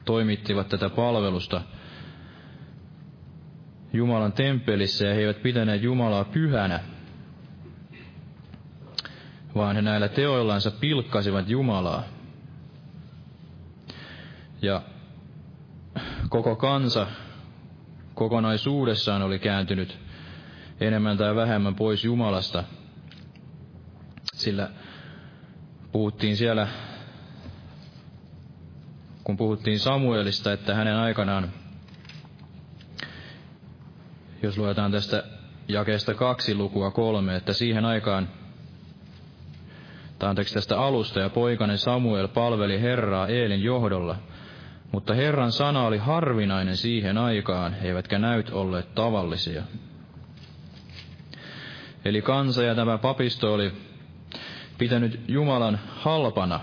toimittivat 0.05 0.69
tätä 0.69 0.91
palvelusta 0.91 1.61
Jumalan 3.93 4.33
temppelissä 4.33 5.07
ja 5.07 5.15
he 5.15 5.21
eivät 5.21 5.43
pitäneet 5.43 5.83
Jumalaa 5.83 6.25
pyhänä, 6.25 6.81
vaan 9.55 9.77
he 9.77 9.83
näillä 9.83 10.09
teoillansa 10.09 10.71
pilkkasivat 10.71 11.49
Jumalaa. 11.49 12.03
Ja 14.63 14.83
koko 16.29 16.57
kansa 16.57 17.07
kokonaisuudessaan 18.15 19.23
oli 19.23 19.39
kääntynyt 19.39 19.99
enemmän 20.81 21.17
tai 21.19 21.35
vähemmän 21.37 21.75
pois 21.75 22.05
Jumalasta. 22.05 22.65
Sillä 24.35 24.71
puhuttiin 25.97 26.37
siellä, 26.37 26.69
kun 29.25 29.37
puhuttiin 29.37 29.79
Samuelista, 29.79 30.53
että 30.53 30.75
hänen 30.75 30.97
aikanaan, 30.97 31.51
jos 34.43 34.59
luetaan 34.59 34.93
tästä 34.93 35.25
jakeesta 35.69 36.15
kaksi 36.15 36.55
lukua 36.55 36.91
kolme, 36.91 37.37
että 37.37 37.53
siihen 37.53 37.85
aikaan, 37.85 38.29
tai 40.19 40.31
anteeksi 40.31 40.55
tästä 40.55 40.81
alusta, 40.81 41.21
ja 41.21 41.31
poikainen 41.31 41.79
Samuel 41.79 42.29
palveli 42.29 42.81
Herraa 42.81 43.29
Eelin 43.29 43.63
johdolla, 43.63 44.17
mutta 44.93 45.15
Herran 45.15 45.53
sana 45.53 45.87
oli 45.87 45.99
harvinainen 45.99 46.77
siihen 46.77 47.19
aikaan, 47.19 47.77
eivätkä 47.83 48.19
näyt 48.19 48.51
olleet 48.51 48.95
tavallisia. 48.95 49.63
Eli 52.05 52.23
kansa 52.23 52.63
ja 52.63 52.75
tämä 52.75 52.99
papisto 52.99 53.55
oli 53.55 53.73
pitänyt 54.79 55.21
Jumalan 55.29 55.79
halpana. 55.87 56.61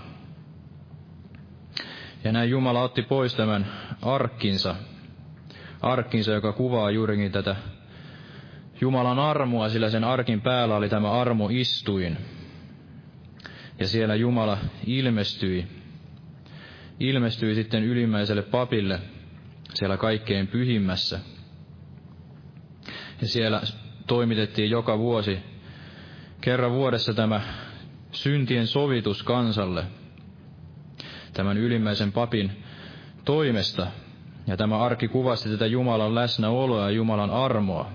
Ja 2.24 2.32
näin 2.32 2.50
Jumala 2.50 2.82
otti 2.82 3.02
pois 3.02 3.34
tämän 3.34 3.66
arkkinsa, 4.02 4.74
arkkinsa, 5.82 6.32
joka 6.32 6.52
kuvaa 6.52 6.90
juurikin 6.90 7.32
tätä 7.32 7.56
Jumalan 8.80 9.18
armoa, 9.18 9.68
sillä 9.68 9.90
sen 9.90 10.04
arkin 10.04 10.40
päällä 10.40 10.76
oli 10.76 10.88
tämä 10.88 11.10
armo 11.10 11.48
istuin. 11.52 12.16
Ja 13.78 13.88
siellä 13.88 14.14
Jumala 14.14 14.58
ilmestyi, 14.86 15.66
ilmestyi 17.00 17.54
sitten 17.54 17.84
ylimmäiselle 17.84 18.42
papille 18.42 19.00
siellä 19.74 19.96
kaikkein 19.96 20.46
pyhimmässä. 20.46 21.20
Ja 23.20 23.28
siellä 23.28 23.62
toimitettiin 24.06 24.70
joka 24.70 24.98
vuosi 24.98 25.38
kerran 26.40 26.72
vuodessa 26.72 27.14
tämä 27.14 27.40
syntien 28.14 28.66
sovitus 28.66 29.22
kansalle 29.22 29.84
tämän 31.32 31.56
ylimmäisen 31.56 32.12
papin 32.12 32.52
toimesta. 33.24 33.86
Ja 34.46 34.56
tämä 34.56 34.78
arki 34.78 35.08
kuvasti 35.08 35.48
tätä 35.48 35.66
Jumalan 35.66 36.14
läsnäoloa 36.14 36.82
ja 36.82 36.90
Jumalan 36.90 37.30
armoa. 37.30 37.90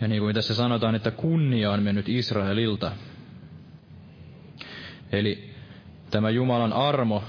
Ja 0.00 0.08
niin 0.08 0.22
kuin 0.22 0.34
tässä 0.34 0.54
sanotaan, 0.54 0.94
että 0.94 1.10
kunnia 1.10 1.70
on 1.72 1.82
mennyt 1.82 2.08
Israelilta. 2.08 2.92
Eli 5.12 5.50
tämä 6.10 6.30
Jumalan 6.30 6.72
armo, 6.72 7.24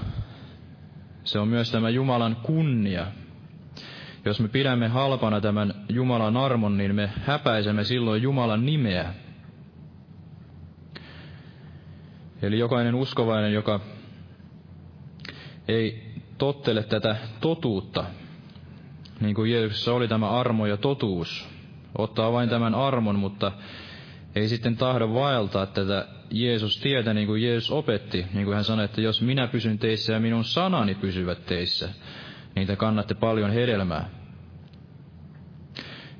se 1.24 1.38
on 1.38 1.48
myös 1.48 1.70
tämä 1.70 1.90
Jumalan 1.90 2.36
kunnia. 2.42 3.06
Jos 4.24 4.40
me 4.40 4.48
pidämme 4.48 4.88
halpana 4.88 5.40
tämän 5.40 5.74
Jumalan 5.88 6.36
armon, 6.36 6.78
niin 6.78 6.94
me 6.94 7.10
häpäisemme 7.26 7.84
silloin 7.84 8.22
Jumalan 8.22 8.66
nimeä. 8.66 9.14
Eli 12.42 12.58
jokainen 12.58 12.94
uskovainen, 12.94 13.52
joka 13.52 13.80
ei 15.68 16.12
tottele 16.38 16.82
tätä 16.82 17.16
totuutta, 17.40 18.04
niin 19.20 19.34
kuin 19.34 19.52
Jeesuksessa 19.52 19.92
oli 19.92 20.08
tämä 20.08 20.30
armo 20.30 20.66
ja 20.66 20.76
totuus, 20.76 21.48
ottaa 21.98 22.32
vain 22.32 22.48
tämän 22.48 22.74
armon, 22.74 23.18
mutta 23.18 23.52
ei 24.34 24.48
sitten 24.48 24.76
tahdo 24.76 25.14
vaeltaa 25.14 25.66
tätä 25.66 26.08
Jeesus 26.30 26.80
tietä, 26.80 27.14
niin 27.14 27.26
kuin 27.26 27.42
Jeesus 27.42 27.70
opetti, 27.70 28.26
niin 28.34 28.44
kuin 28.44 28.54
hän 28.54 28.64
sanoi, 28.64 28.84
että 28.84 29.00
jos 29.00 29.22
minä 29.22 29.46
pysyn 29.46 29.78
teissä 29.78 30.12
ja 30.12 30.20
minun 30.20 30.44
sanani 30.44 30.94
pysyvät 30.94 31.46
teissä, 31.46 31.88
niin 32.54 32.66
te 32.66 32.76
kannatte 32.76 33.14
paljon 33.14 33.50
hedelmää. 33.50 34.08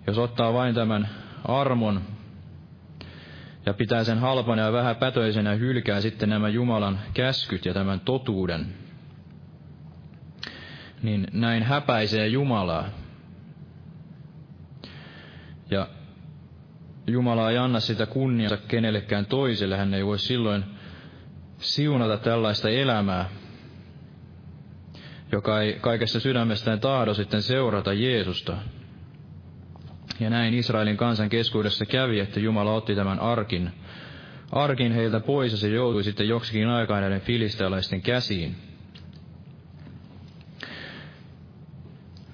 Jos 0.06 0.18
ottaa 0.18 0.52
vain 0.52 0.74
tämän 0.74 1.08
armon 1.44 2.00
ja 3.70 3.74
pitää 3.74 4.04
sen 4.04 4.18
halpana 4.18 4.62
ja 4.62 4.72
vähän 4.72 4.96
pätöisenä 4.96 5.54
hylkää 5.54 6.00
sitten 6.00 6.28
nämä 6.28 6.48
Jumalan 6.48 7.00
käskyt 7.14 7.64
ja 7.64 7.74
tämän 7.74 8.00
totuuden, 8.00 8.74
niin 11.02 11.26
näin 11.32 11.62
häpäisee 11.62 12.26
Jumalaa. 12.26 12.88
Ja 15.70 15.88
Jumala 17.06 17.50
ei 17.50 17.58
anna 17.58 17.80
sitä 17.80 18.06
kunniansa 18.06 18.56
kenellekään 18.56 19.26
toiselle, 19.26 19.76
hän 19.76 19.94
ei 19.94 20.06
voi 20.06 20.18
silloin 20.18 20.64
siunata 21.58 22.16
tällaista 22.16 22.68
elämää, 22.68 23.28
joka 25.32 25.60
ei 25.60 25.78
kaikessa 25.80 26.20
sydämestään 26.20 26.80
tahdo 26.80 27.14
sitten 27.14 27.42
seurata 27.42 27.92
Jeesusta. 27.92 28.56
Ja 30.20 30.30
näin 30.30 30.54
Israelin 30.54 30.96
kansan 30.96 31.28
keskuudessa 31.28 31.86
kävi, 31.86 32.20
että 32.20 32.40
Jumala 32.40 32.74
otti 32.74 32.94
tämän 32.94 33.18
arkin, 33.18 33.70
arkin 34.52 34.92
heiltä 34.92 35.20
pois 35.20 35.52
ja 35.52 35.58
se 35.58 35.68
joutui 35.68 36.04
sitten 36.04 36.28
joksikin 36.28 36.68
aikaa 36.68 37.00
näiden 37.00 37.20
filistealaisten 37.20 38.02
käsiin. 38.02 38.56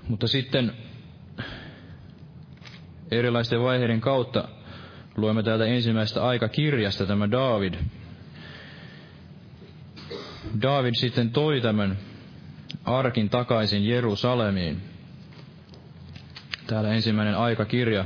Mutta 0.09 0.28
sitten 0.28 0.72
erilaisten 3.11 3.62
vaiheiden 3.62 4.01
kautta 4.01 4.49
luemme 5.16 5.43
täältä 5.43 5.64
ensimmäisestä 5.64 6.24
aikakirjasta 6.24 7.07
tämä 7.07 7.30
David. 7.30 7.74
David 10.62 10.95
sitten 10.95 11.30
toi 11.30 11.61
tämän 11.61 11.99
arkin 12.84 13.30
takaisin 13.30 13.87
Jerusalemiin. 13.87 14.82
Täällä 16.66 16.92
ensimmäinen 16.92 17.36
aikakirja, 17.36 18.04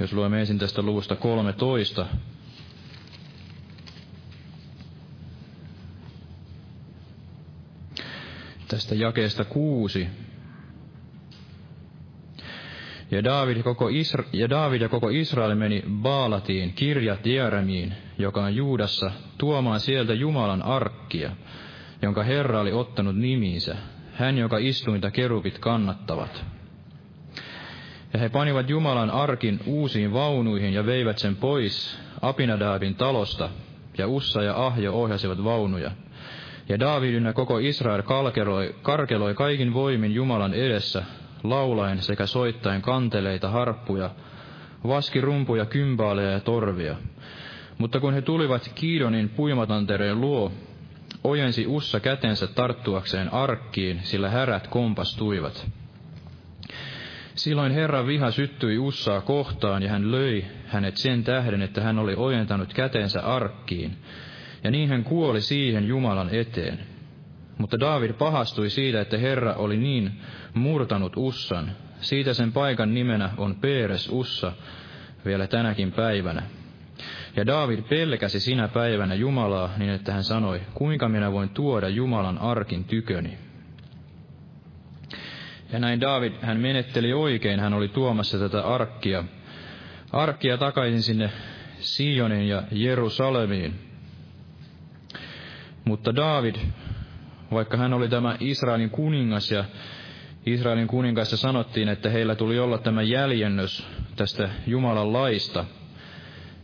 jos 0.00 0.12
luemme 0.12 0.40
ensin 0.40 0.58
tästä 0.58 0.82
luvusta 0.82 1.16
13. 1.16 2.06
Tästä 8.68 8.94
jakeesta 8.94 9.44
kuusi. 9.44 10.08
Ja 13.10 13.24
David, 13.24 13.62
koko 13.62 13.88
Isra- 13.88 14.28
ja 14.32 14.50
David 14.50 14.80
ja 14.80 14.88
koko 14.88 15.08
Israel 15.08 15.54
meni 15.54 15.82
Baalatiin, 15.90 16.72
kirjat 16.72 17.26
Jeremiin, 17.26 17.94
joka 18.18 18.44
on 18.44 18.56
Juudassa, 18.56 19.10
tuomaan 19.38 19.80
sieltä 19.80 20.14
Jumalan 20.14 20.62
arkkia, 20.62 21.30
jonka 22.02 22.22
Herra 22.22 22.60
oli 22.60 22.72
ottanut 22.72 23.16
nimiinsä, 23.16 23.76
hän, 24.14 24.38
joka 24.38 24.58
istuinta 24.58 25.10
keruvit 25.10 25.58
kannattavat. 25.58 26.57
Ja 28.12 28.18
he 28.18 28.28
panivat 28.28 28.70
Jumalan 28.70 29.10
arkin 29.10 29.60
uusiin 29.66 30.12
vaunuihin 30.12 30.72
ja 30.72 30.86
veivät 30.86 31.18
sen 31.18 31.36
pois 31.36 31.98
Apinadabin 32.22 32.94
talosta, 32.94 33.50
ja 33.98 34.08
Ussa 34.08 34.42
ja 34.42 34.66
Ahjo 34.66 34.92
ohjasivat 34.92 35.44
vaunuja. 35.44 35.90
Ja 36.68 36.80
Daavidin 36.80 37.24
ja 37.24 37.32
koko 37.32 37.58
Israel 37.58 38.02
kalkeroi, 38.02 38.74
karkeloi 38.82 39.34
kaikin 39.34 39.74
voimin 39.74 40.12
Jumalan 40.12 40.54
edessä, 40.54 41.04
laulaen 41.42 42.02
sekä 42.02 42.26
soittaen 42.26 42.82
kanteleita, 42.82 43.48
harppuja, 43.48 44.10
vaskirumpuja, 44.86 45.66
kymbaaleja 45.66 46.30
ja 46.30 46.40
torvia. 46.40 46.96
Mutta 47.78 48.00
kun 48.00 48.14
he 48.14 48.22
tulivat 48.22 48.72
Kiidonin 48.74 49.28
puimatantereen 49.28 50.20
luo, 50.20 50.52
ojensi 51.24 51.66
Ussa 51.66 52.00
kätensä 52.00 52.46
tarttuakseen 52.46 53.32
arkkiin, 53.32 54.00
sillä 54.02 54.28
härät 54.28 54.66
kompastuivat. 54.66 55.66
Silloin 57.38 57.72
Herran 57.72 58.06
viha 58.06 58.30
syttyi 58.30 58.78
Ussaa 58.78 59.20
kohtaan 59.20 59.82
ja 59.82 59.88
hän 59.88 60.12
löi 60.12 60.44
hänet 60.66 60.96
sen 60.96 61.24
tähden, 61.24 61.62
että 61.62 61.80
hän 61.80 61.98
oli 61.98 62.14
ojentanut 62.16 62.74
kätensä 62.74 63.20
arkkiin. 63.20 63.96
Ja 64.64 64.70
niin 64.70 64.88
hän 64.88 65.04
kuoli 65.04 65.40
siihen 65.40 65.88
Jumalan 65.88 66.34
eteen. 66.34 66.78
Mutta 67.58 67.80
David 67.80 68.12
pahastui 68.12 68.70
siitä, 68.70 69.00
että 69.00 69.18
Herra 69.18 69.54
oli 69.54 69.76
niin 69.76 70.12
murtanut 70.54 71.12
Ussan. 71.16 71.72
Siitä 72.00 72.34
sen 72.34 72.52
paikan 72.52 72.94
nimenä 72.94 73.30
on 73.36 73.54
Peeres 73.54 74.08
Ussa 74.12 74.52
vielä 75.24 75.46
tänäkin 75.46 75.92
päivänä. 75.92 76.42
Ja 77.36 77.46
David 77.46 77.82
pelkäsi 77.82 78.40
sinä 78.40 78.68
päivänä 78.68 79.14
Jumalaa 79.14 79.70
niin, 79.76 79.90
että 79.90 80.12
hän 80.12 80.24
sanoi, 80.24 80.60
kuinka 80.74 81.08
minä 81.08 81.32
voin 81.32 81.48
tuoda 81.48 81.88
Jumalan 81.88 82.38
arkin 82.38 82.84
tyköni. 82.84 83.47
Ja 85.72 85.78
näin 85.78 86.00
David, 86.00 86.32
hän 86.40 86.60
menetteli 86.60 87.12
oikein, 87.12 87.60
hän 87.60 87.74
oli 87.74 87.88
tuomassa 87.88 88.38
tätä 88.38 88.62
arkkia, 88.62 89.24
arkkia 90.12 90.58
takaisin 90.58 91.02
sinne 91.02 91.30
Sionin 91.78 92.48
ja 92.48 92.62
Jerusalemiin. 92.70 93.74
Mutta 95.84 96.16
David, 96.16 96.54
vaikka 97.50 97.76
hän 97.76 97.92
oli 97.92 98.08
tämä 98.08 98.36
Israelin 98.40 98.90
kuningas 98.90 99.50
ja 99.50 99.64
Israelin 100.46 100.86
kuninkaissa 100.86 101.36
sanottiin, 101.36 101.88
että 101.88 102.10
heillä 102.10 102.34
tuli 102.34 102.58
olla 102.58 102.78
tämä 102.78 103.02
jäljennös 103.02 103.86
tästä 104.16 104.50
Jumalan 104.66 105.12
laista, 105.12 105.64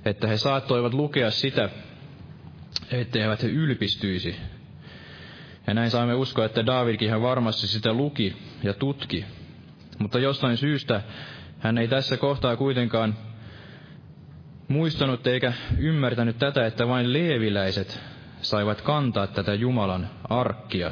että 0.05 0.29
he 0.29 0.37
saattoivat 0.37 0.95
lukea 0.95 1.31
sitä, 1.31 1.69
etteivät 2.91 3.43
he 3.43 3.49
ylpistyisi. 3.49 4.37
Ja 5.67 5.75
näin 5.75 5.91
saamme 5.91 6.15
uskoa, 6.15 6.45
että 6.45 6.67
Davidkin 6.67 7.11
hän 7.11 7.23
varmasti 7.23 7.67
sitä 7.67 7.93
luki, 7.93 8.37
ja 8.65 8.75
tutki. 8.75 9.25
Mutta 9.99 10.19
jostain 10.19 10.57
syystä 10.57 11.03
hän 11.59 11.79
ei 11.79 11.89
tässä 11.89 12.17
kohtaa 12.17 12.57
kuitenkaan 12.57 13.15
muistanut 14.69 15.27
eikä 15.27 15.53
ymmärtänyt 15.79 16.39
tätä, 16.39 16.67
että 16.67 16.89
vain 16.89 17.13
leeviläiset 17.13 18.01
saivat 18.41 18.81
kantaa 18.81 19.27
tätä 19.27 19.55
Jumalan 19.55 20.11
arkkia. 20.29 20.91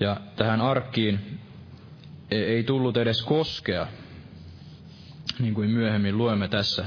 Ja 0.00 0.16
tähän 0.36 0.60
arkkiin 0.60 1.38
e- 2.30 2.36
ei 2.36 2.64
tullut 2.64 2.96
edes 2.96 3.22
koskea, 3.22 3.86
niin 5.38 5.54
kuin 5.54 5.70
myöhemmin 5.70 6.18
luemme 6.18 6.48
tässä. 6.48 6.84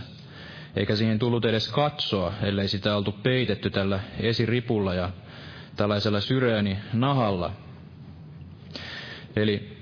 Eikä 0.76 0.96
siihen 0.96 1.20
tullut 1.20 1.46
edes 1.46 1.68
katsoa, 1.72 2.34
ellei 2.42 2.68
sitä 2.68 2.96
oltu 2.96 3.12
peitetty 3.12 3.70
tällä 3.70 4.00
esiripulla 4.20 4.94
ja 4.94 5.10
tällaisella 5.76 6.22
syreäni 6.22 6.78
nahalla. 6.94 7.52
Eli 9.36 9.78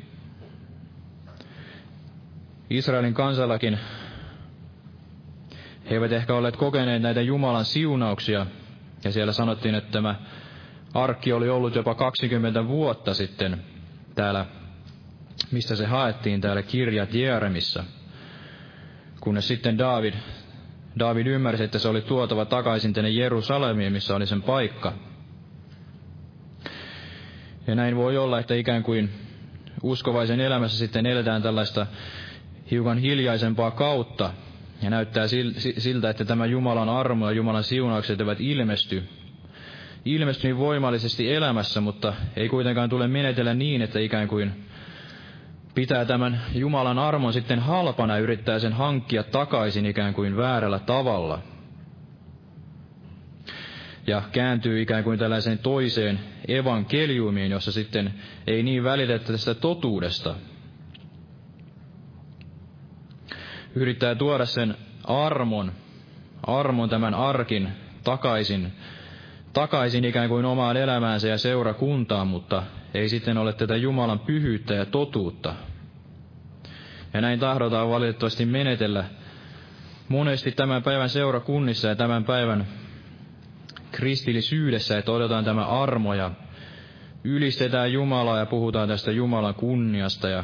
Israelin 2.70 3.14
kansallakin 3.14 3.80
he 5.89 5.95
eivät 5.95 6.12
ehkä 6.12 6.34
olleet 6.34 6.58
kokeneet 6.58 7.02
näitä 7.02 7.22
Jumalan 7.22 7.66
siunauksia, 7.66 8.45
ja 9.04 9.12
siellä 9.12 9.34
sanottiin, 9.34 9.76
että 9.76 9.91
tämä 9.91 10.16
arkki 10.93 11.34
oli 11.34 11.49
ollut 11.49 11.76
jopa 11.76 11.95
20 11.95 12.68
vuotta 12.68 13.14
sitten 13.14 13.64
täällä, 14.16 14.45
mistä 15.52 15.76
se 15.76 15.86
haettiin 15.86 16.41
täällä 16.41 16.62
kirjat 16.62 17.14
Jeremissä. 17.14 17.84
Kunnes 19.20 19.47
sitten 19.47 19.78
David, 19.78 20.14
David 20.99 21.28
ymmärsi, 21.28 21.64
että 21.64 21.80
se 21.80 21.88
oli 21.88 22.02
tuotava 22.02 22.45
takaisin 22.45 22.93
tänne 22.93 23.10
Jerusalemiin, 23.10 23.93
missä 23.93 24.16
oli 24.16 24.28
sen 24.28 24.41
paikka. 24.41 24.93
Ja 27.68 27.76
näin 27.76 27.95
voi 27.95 28.18
olla, 28.18 28.39
että 28.39 28.54
ikään 28.56 28.84
kuin 28.84 29.10
uskovaisen 29.84 30.39
elämässä 30.39 30.77
sitten 30.77 31.05
eletään 31.05 31.41
tällaista 31.41 31.88
hiukan 32.71 32.97
hiljaisempaa 32.97 33.71
kautta, 33.71 34.34
ja 34.82 34.89
näyttää 34.89 35.25
siltä, 35.77 36.09
että 36.09 36.25
tämä 36.25 36.45
Jumalan 36.45 36.89
armo 36.89 37.29
ja 37.29 37.36
Jumalan 37.36 37.63
siunaukset 37.63 38.19
eivät 38.19 38.41
ilmesty, 38.41 39.03
ilmesty 40.05 40.47
niin 40.47 40.57
voimallisesti 40.57 41.34
elämässä, 41.34 41.82
mutta 41.82 42.13
ei 42.36 42.49
kuitenkaan 42.49 42.89
tule 42.89 43.07
menetellä 43.07 43.53
niin, 43.53 43.82
että 43.82 43.99
ikään 43.99 44.27
kuin 44.27 44.51
pitää 45.75 46.05
tämän 46.05 46.41
Jumalan 46.53 46.99
armon 46.99 47.34
sitten 47.34 47.59
halpana 47.59 48.15
ja 48.15 48.21
yrittää 48.21 48.59
sen 48.59 48.73
hankkia 48.73 49.23
takaisin 49.23 49.86
ikään 49.86 50.13
kuin 50.13 50.38
väärällä 50.38 50.79
tavalla. 50.79 51.39
Ja 54.08 54.22
kääntyy 54.32 54.82
ikään 54.82 55.04
kuin 55.04 55.20
tällaiseen 55.20 55.58
toiseen 55.58 56.20
evankeliumiin, 56.47 57.52
jossa 57.52 57.72
sitten 57.72 58.14
ei 58.47 58.64
niin 58.64 58.84
välitetä 58.84 59.26
tästä 59.32 59.54
totuudesta, 59.54 60.36
yrittää 63.76 64.16
tuoda 64.16 64.45
sen 64.45 64.76
armon, 65.04 65.72
armon 66.47 66.89
tämän 66.89 67.14
arkin 67.14 67.68
takaisin, 68.04 68.72
takaisin 69.54 70.06
ikään 70.06 70.30
kuin 70.30 70.45
omaan 70.45 70.78
elämäänsä 70.78 71.28
ja 71.28 71.38
seurakuntaan, 71.38 72.28
mutta 72.28 72.64
ei 72.93 73.10
sitten 73.10 73.38
ole 73.38 73.54
tätä 73.54 73.76
Jumalan 73.76 74.20
pyhyyttä 74.20 74.74
ja 74.74 74.86
totuutta. 74.86 75.56
Ja 77.14 77.22
näin 77.22 77.39
tahdotaan 77.39 77.89
valitettavasti 77.89 78.45
menetellä 78.45 79.06
monesti 80.08 80.52
tämän 80.52 80.84
päivän 80.84 81.10
seurakunnissa 81.10 81.88
ja 81.88 81.95
tämän 81.95 82.24
päivän 82.24 82.68
kristillisyydessä, 83.91 84.97
että 84.97 85.11
otetaan 85.11 85.45
tämä 85.45 85.65
armo 85.65 86.13
ja 86.13 86.31
ylistetään 87.23 87.93
Jumalaa 87.93 88.37
ja 88.37 88.45
puhutaan 88.45 88.87
tästä 88.87 89.11
Jumalan 89.11 89.55
kunniasta 89.55 90.29
ja 90.29 90.43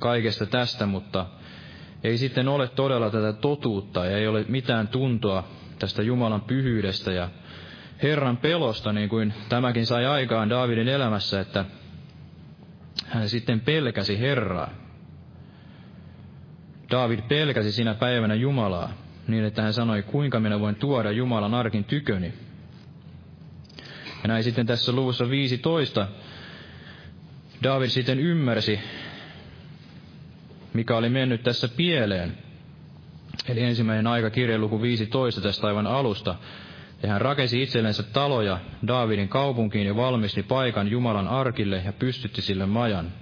kaikesta 0.00 0.46
tästä, 0.46 0.86
mutta 0.86 1.26
ei 2.04 2.18
sitten 2.18 2.48
ole 2.48 2.68
todella 2.68 3.10
tätä 3.10 3.32
totuutta 3.32 4.06
ja 4.06 4.18
ei 4.18 4.28
ole 4.28 4.44
mitään 4.48 4.88
tuntoa 4.88 5.48
tästä 5.78 6.02
Jumalan 6.02 6.40
pyhyydestä 6.40 7.12
ja 7.12 7.28
Herran 8.02 8.36
pelosta, 8.36 8.92
niin 8.92 9.08
kuin 9.08 9.34
tämäkin 9.48 9.86
sai 9.86 10.06
aikaan 10.06 10.50
Daavidin 10.50 10.88
elämässä, 10.88 11.40
että 11.40 11.64
hän 13.06 13.28
sitten 13.28 13.60
pelkäsi 13.60 14.20
Herraa. 14.20 14.70
David 16.90 17.20
pelkäsi 17.28 17.72
sinä 17.72 17.94
päivänä 17.94 18.34
Jumalaa, 18.34 18.92
niin 19.28 19.44
että 19.44 19.62
hän 19.62 19.72
sanoi, 19.72 20.02
kuinka 20.02 20.40
minä 20.40 20.60
voin 20.60 20.74
tuoda 20.74 21.10
Jumalan 21.10 21.54
arkin 21.54 21.84
tyköni. 21.84 22.32
Ja 24.24 24.28
näin 24.28 24.44
sitten 24.44 24.66
tässä 24.66 24.92
luvussa 24.92 25.30
15 25.30 26.08
David 27.62 27.88
sitten 27.88 28.20
ymmärsi, 28.20 28.80
mikä 30.72 30.96
oli 30.96 31.08
mennyt 31.08 31.42
tässä 31.42 31.68
pieleen. 31.68 32.38
Eli 33.48 33.60
ensimmäinen 33.60 34.06
aika 34.06 34.30
kirjeluku 34.30 34.82
15 34.82 35.40
tästä 35.40 35.66
aivan 35.66 35.86
alusta. 35.86 36.34
Ja 37.02 37.08
hän 37.08 37.20
rakensi 37.20 37.62
itsellensä 37.62 38.02
taloja 38.02 38.58
Daavidin 38.86 39.28
kaupunkiin 39.28 39.86
ja 39.86 39.96
valmisti 39.96 40.42
paikan 40.42 40.88
Jumalan 40.88 41.28
arkille 41.28 41.82
ja 41.84 41.92
pystytti 41.92 42.42
sille 42.42 42.66
majan. 42.66 43.12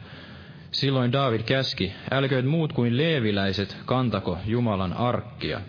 Silloin 0.70 1.12
David 1.12 1.42
käski, 1.42 1.92
älkööt 2.10 2.46
muut 2.46 2.72
kuin 2.72 2.96
leeviläiset 2.96 3.76
kantako 3.86 4.38
Jumalan 4.46 4.92
arkkia, 4.92 5.60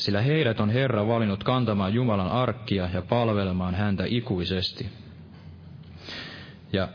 sillä 0.00 0.20
heidät 0.22 0.60
on 0.60 0.70
Herra 0.70 1.06
valinnut 1.06 1.44
kantamaan 1.44 1.94
Jumalan 1.94 2.30
arkkia 2.30 2.88
ja 2.94 3.02
palvelemaan 3.02 3.74
häntä 3.74 4.04
ikuisesti. 4.06 4.88
Ja 6.72 6.88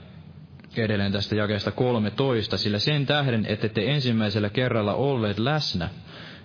edelleen 0.78 1.12
tästä 1.12 1.36
jakeesta 1.36 1.72
13, 1.72 2.58
sillä 2.58 2.80
sen 2.80 3.06
tähden, 3.06 3.46
että 3.46 3.70
te 3.70 3.92
ensimmäisellä 3.92 4.50
kerralla 4.50 4.94
olleet 4.94 5.40
läsnä, 5.40 5.90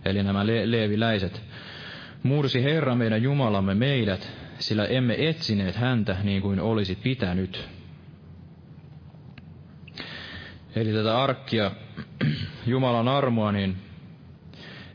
eli 0.04 0.22
nämä 0.22 0.46
le- 0.46 0.70
leeviläiset, 0.70 1.42
mursi 2.22 2.62
Herra 2.64 2.94
meidän 2.94 3.22
Jumalamme 3.22 3.74
meidät, 3.74 4.32
sillä 4.58 4.84
emme 4.84 5.28
etsineet 5.28 5.76
häntä 5.76 6.16
niin 6.22 6.42
kuin 6.42 6.60
olisi 6.60 6.94
pitänyt. 6.94 7.68
Eli 10.76 10.92
tätä 10.92 11.22
arkkia, 11.22 11.70
Jumalan 12.66 13.08
armoa, 13.08 13.52
niin 13.52 13.76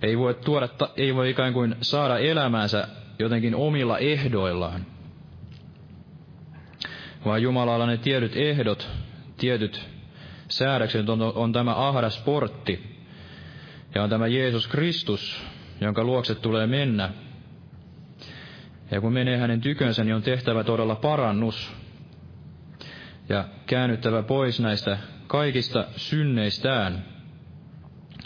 ei 0.06 0.18
voi, 0.18 0.34
tuoda, 0.34 0.70
ei 0.98 1.16
voi 1.16 1.30
ikään 1.30 1.54
kuin 1.54 1.76
saada 1.82 2.18
elämäänsä 2.18 2.88
jotenkin 3.20 3.56
omilla 3.56 3.98
ehdoillaan, 3.98 4.86
vaan 7.26 7.42
Jumalalla 7.42 7.86
ne 7.86 7.98
tiedyt 7.98 8.38
ehdot, 8.38 8.90
tietyt 9.38 9.90
säädökset 10.48 11.10
on, 11.10 11.22
on 11.22 11.54
tämä 11.54 11.88
ahdas 11.88 12.24
portti. 12.24 12.96
Ja 13.96 14.04
on 14.04 14.10
tämä 14.10 14.28
Jeesus 14.28 14.68
Kristus, 14.68 15.44
jonka 15.82 16.04
luokse 16.04 16.36
tulee 16.36 16.68
mennä. 16.68 17.10
Ja 18.92 19.02
kun 19.02 19.14
menee 19.14 19.38
hänen 19.38 19.62
tykönsä, 19.62 20.04
niin 20.04 20.16
on 20.16 20.22
tehtävä 20.22 20.64
todella 20.64 20.96
parannus. 20.96 21.74
Ja 23.30 23.46
käännyttävä 23.66 24.24
pois 24.24 24.60
näistä 24.60 24.98
kaikista 25.28 25.86
synneistään. 25.96 27.06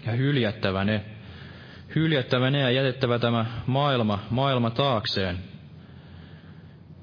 Ja 0.05 0.11
hyljättävä 0.11 0.85
ne. 0.85 1.18
Hyljättävä 1.95 2.51
ne 2.51 2.59
ja 2.59 2.71
jätettävä 2.71 3.19
tämä 3.19 3.45
maailma, 3.65 4.19
maailma 4.29 4.69
taakseen. 4.69 5.37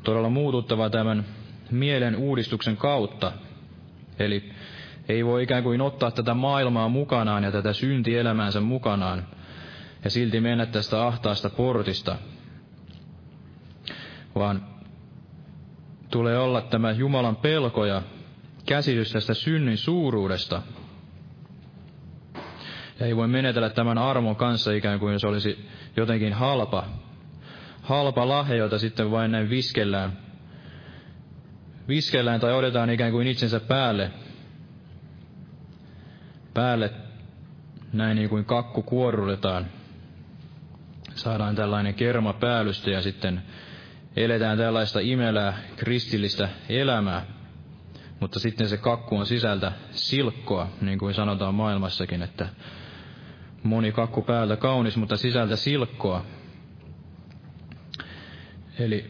Todella 0.02 0.30
muututtava 0.30 0.90
tämän 0.90 1.24
mielen 1.70 2.16
uudistuksen 2.16 2.76
kautta– 2.76 3.32
Eli 4.18 4.52
ei 5.08 5.24
voi 5.24 5.42
ikään 5.42 5.62
kuin 5.62 5.80
ottaa 5.80 6.10
tätä 6.10 6.34
maailmaa 6.34 6.88
mukanaan 6.88 7.44
ja 7.44 7.52
tätä 7.52 7.72
syntielämäänsä 7.72 8.60
mukanaan 8.60 9.26
ja 10.04 10.10
silti 10.10 10.40
mennä 10.40 10.66
tästä 10.66 11.06
ahtaasta 11.06 11.50
portista, 11.50 12.16
vaan 14.34 14.66
tulee 16.10 16.38
olla 16.38 16.60
tämä 16.60 16.90
Jumalan 16.90 17.36
pelko 17.36 17.84
ja 17.84 18.02
käsitys 18.66 19.12
tästä 19.12 19.34
synnin 19.34 19.78
suuruudesta. 19.78 20.62
Ja 23.00 23.06
ei 23.06 23.16
voi 23.16 23.28
menetellä 23.28 23.70
tämän 23.70 23.98
armon 23.98 24.36
kanssa 24.36 24.72
ikään 24.72 24.98
kuin 24.98 25.20
se 25.20 25.26
olisi 25.26 25.68
jotenkin 25.96 26.32
halpa, 26.32 26.84
halpa 27.82 28.28
lahja, 28.28 28.56
jota 28.56 28.78
sitten 28.78 29.10
vain 29.10 29.32
näin 29.32 29.50
viskellään 29.50 30.26
viskellään 31.88 32.40
tai 32.40 32.52
odetaan 32.52 32.90
ikään 32.90 33.12
kuin 33.12 33.26
itsensä 33.26 33.60
päälle, 33.60 34.10
päälle 36.54 36.90
näin 37.92 38.16
niin 38.16 38.28
kuin 38.28 38.44
kakku 38.44 38.82
kuorrutetaan. 38.82 39.66
Saadaan 41.14 41.56
tällainen 41.56 41.94
kerma 41.94 42.32
päällystä 42.32 42.90
ja 42.90 43.02
sitten 43.02 43.42
eletään 44.16 44.58
tällaista 44.58 45.00
imelää 45.00 45.58
kristillistä 45.76 46.48
elämää. 46.68 47.26
Mutta 48.20 48.38
sitten 48.38 48.68
se 48.68 48.76
kakku 48.76 49.16
on 49.16 49.26
sisältä 49.26 49.72
silkkoa, 49.90 50.68
niin 50.80 50.98
kuin 50.98 51.14
sanotaan 51.14 51.54
maailmassakin, 51.54 52.22
että 52.22 52.48
moni 53.66 53.92
kakku 53.92 54.22
päältä 54.22 54.56
kaunis, 54.56 54.96
mutta 54.96 55.16
sisältä 55.16 55.56
silkkoa. 55.56 56.24
Eli 58.78 59.04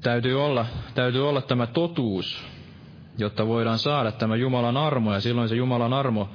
täytyy 0.00 0.44
olla, 0.44 0.66
täytyy 0.94 1.28
olla 1.28 1.42
tämä 1.42 1.66
totuus, 1.66 2.44
jotta 3.18 3.46
voidaan 3.46 3.78
saada 3.78 4.12
tämä 4.12 4.36
Jumalan 4.36 4.76
armo, 4.76 5.14
ja 5.14 5.20
silloin 5.20 5.48
se 5.48 5.56
Jumalan 5.56 5.92
armo, 5.92 6.28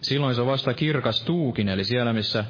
silloin 0.00 0.34
se 0.34 0.46
vasta 0.46 0.74
kirkastuukin, 0.74 1.68
eli 1.68 1.84
siellä 1.84 2.12
missä 2.12 2.44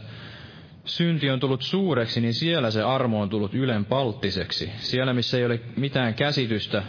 synti 0.84 1.30
on 1.30 1.40
tullut 1.40 1.62
suureksi, 1.62 2.20
niin 2.20 2.34
siellä 2.34 2.70
se 2.70 2.82
armo 2.82 3.20
on 3.20 3.28
tullut 3.28 3.54
ylenpalttiseksi. 3.54 4.70
Siellä 4.76 5.12
missä 5.12 5.38
ei 5.38 5.44
ole 5.44 5.60
mitään 5.76 6.14
käsitystä 6.14 6.82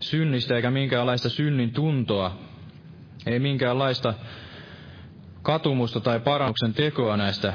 synnistä 0.00 0.56
eikä 0.56 0.70
minkäänlaista 0.70 1.28
synnin 1.28 1.72
tuntoa, 1.72 2.38
ei 3.26 3.38
minkäänlaista 3.38 4.14
katumusta 5.42 6.00
tai 6.00 6.20
parannuksen 6.20 6.74
tekoa 6.74 7.16
näistä 7.16 7.54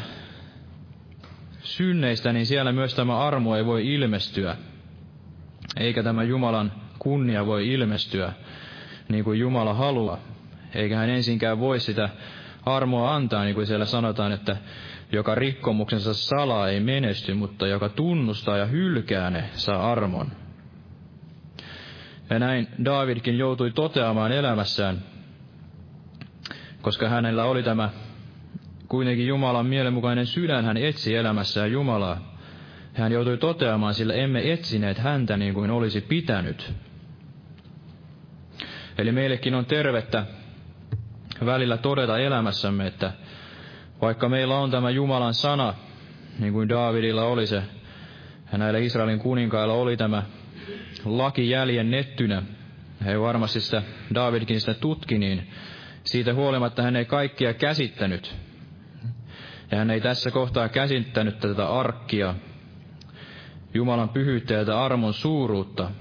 synneistä, 1.63 2.33
niin 2.33 2.45
siellä 2.45 2.71
myös 2.71 2.93
tämä 2.95 3.19
armo 3.19 3.55
ei 3.55 3.65
voi 3.65 3.93
ilmestyä, 3.93 4.57
eikä 5.77 6.03
tämä 6.03 6.23
Jumalan 6.23 6.71
kunnia 6.99 7.45
voi 7.45 7.73
ilmestyä 7.73 8.33
niin 9.09 9.23
kuin 9.23 9.39
Jumala 9.39 9.73
haluaa. 9.73 10.17
Eikä 10.75 10.97
hän 10.97 11.09
ensinkään 11.09 11.59
voi 11.59 11.79
sitä 11.79 12.09
armoa 12.65 13.15
antaa, 13.15 13.43
niin 13.43 13.55
kuin 13.55 13.67
siellä 13.67 13.85
sanotaan, 13.85 14.31
että 14.31 14.57
joka 15.11 15.35
rikkomuksensa 15.35 16.13
salaa 16.13 16.69
ei 16.69 16.79
menesty, 16.79 17.33
mutta 17.33 17.67
joka 17.67 17.89
tunnustaa 17.89 18.57
ja 18.57 18.65
hylkää 18.65 19.29
ne, 19.29 19.49
saa 19.53 19.91
armon. 19.91 20.31
Ja 22.29 22.39
näin 22.39 22.67
Davidkin 22.85 23.38
joutui 23.38 23.71
toteamaan 23.71 24.31
elämässään, 24.31 25.03
koska 26.88 27.09
hänellä 27.09 27.45
oli 27.45 27.63
tämä 27.63 27.89
kuitenkin 28.88 29.27
Jumalan 29.27 29.65
mielenmukainen 29.65 30.25
sydän, 30.25 30.65
hän 30.65 30.77
etsi 30.77 31.15
elämässään 31.15 31.71
Jumalaa. 31.71 32.38
Hän 32.93 33.11
joutui 33.11 33.38
toteamaan, 33.38 33.93
sillä 33.93 34.13
emme 34.13 34.51
etsineet 34.51 34.97
häntä 34.97 35.38
niin 35.38 35.53
kuin 35.53 35.71
olisi 35.71 36.01
pitänyt. 36.01 36.73
Eli 38.97 39.11
meillekin 39.11 39.55
on 39.55 39.65
tervettä 39.65 40.25
välillä 41.45 41.77
todeta 41.77 42.19
elämässämme, 42.19 42.88
että 42.88 43.11
vaikka 44.01 44.29
meillä 44.29 44.57
on 44.57 44.71
tämä 44.71 44.89
Jumalan 44.89 45.33
sana, 45.33 45.73
niin 46.39 46.53
kuin 46.53 46.69
Daavidilla 46.69 47.23
oli 47.23 47.47
se, 47.47 47.63
ja 48.51 48.57
näillä 48.57 48.79
Israelin 48.79 49.19
kuninkailla 49.19 49.73
oli 49.73 49.97
tämä 49.97 50.23
laki 51.05 51.49
jäljennettynä, 51.49 52.43
he 53.05 53.19
varmasti 53.19 53.59
sitä, 53.59 53.83
Davidkin 54.15 54.59
sitä 54.59 54.73
tutki, 54.73 55.17
niin 55.17 55.47
siitä 56.08 56.34
huolimatta 56.34 56.82
hän 56.82 56.95
ei 56.95 57.05
kaikkia 57.05 57.53
käsittänyt. 57.53 58.36
Ja 59.72 59.78
hän 59.78 59.91
ei 59.91 60.01
tässä 60.01 60.32
kohtaa 60.32 60.70
käsittänyt 60.70 61.39
tätä 61.39 61.68
arkkia, 61.68 62.36
Jumalan 63.74 64.10
pyhyyttä 64.10 64.53
ja 64.53 64.86
armon 64.86 65.14
suuruutta. 65.14 65.91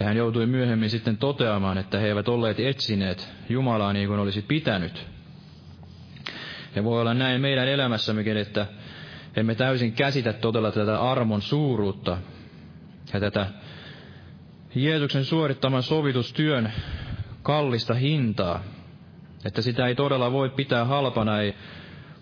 Ja 0.00 0.06
hän 0.06 0.16
joutui 0.16 0.46
myöhemmin 0.46 0.90
sitten 0.90 1.16
toteamaan, 1.16 1.78
että 1.78 1.98
he 1.98 2.06
eivät 2.08 2.28
olleet 2.28 2.60
etsineet 2.60 3.32
Jumalaa 3.48 3.92
niin 3.92 4.08
kuin 4.08 4.20
olisi 4.20 4.42
pitänyt. 4.42 5.06
Ja 6.74 6.84
voi 6.84 7.00
olla 7.00 7.14
näin 7.14 7.40
meidän 7.40 7.68
elämässämmekin, 7.68 8.36
että 8.36 8.66
emme 9.36 9.54
täysin 9.54 9.92
käsitä 9.92 10.32
todella 10.32 10.72
tätä 10.72 11.00
armon 11.00 11.42
suuruutta 11.42 12.18
ja 13.12 13.20
tätä 13.20 13.46
Jeesuksen 14.74 15.24
suorittaman 15.24 15.82
sovitustyön 15.82 16.72
kallista 17.44 17.94
hintaa, 17.94 18.64
että 19.44 19.62
sitä 19.62 19.86
ei 19.86 19.94
todella 19.94 20.32
voi 20.32 20.50
pitää 20.50 20.84
halpana 20.84 21.40
ei 21.40 21.54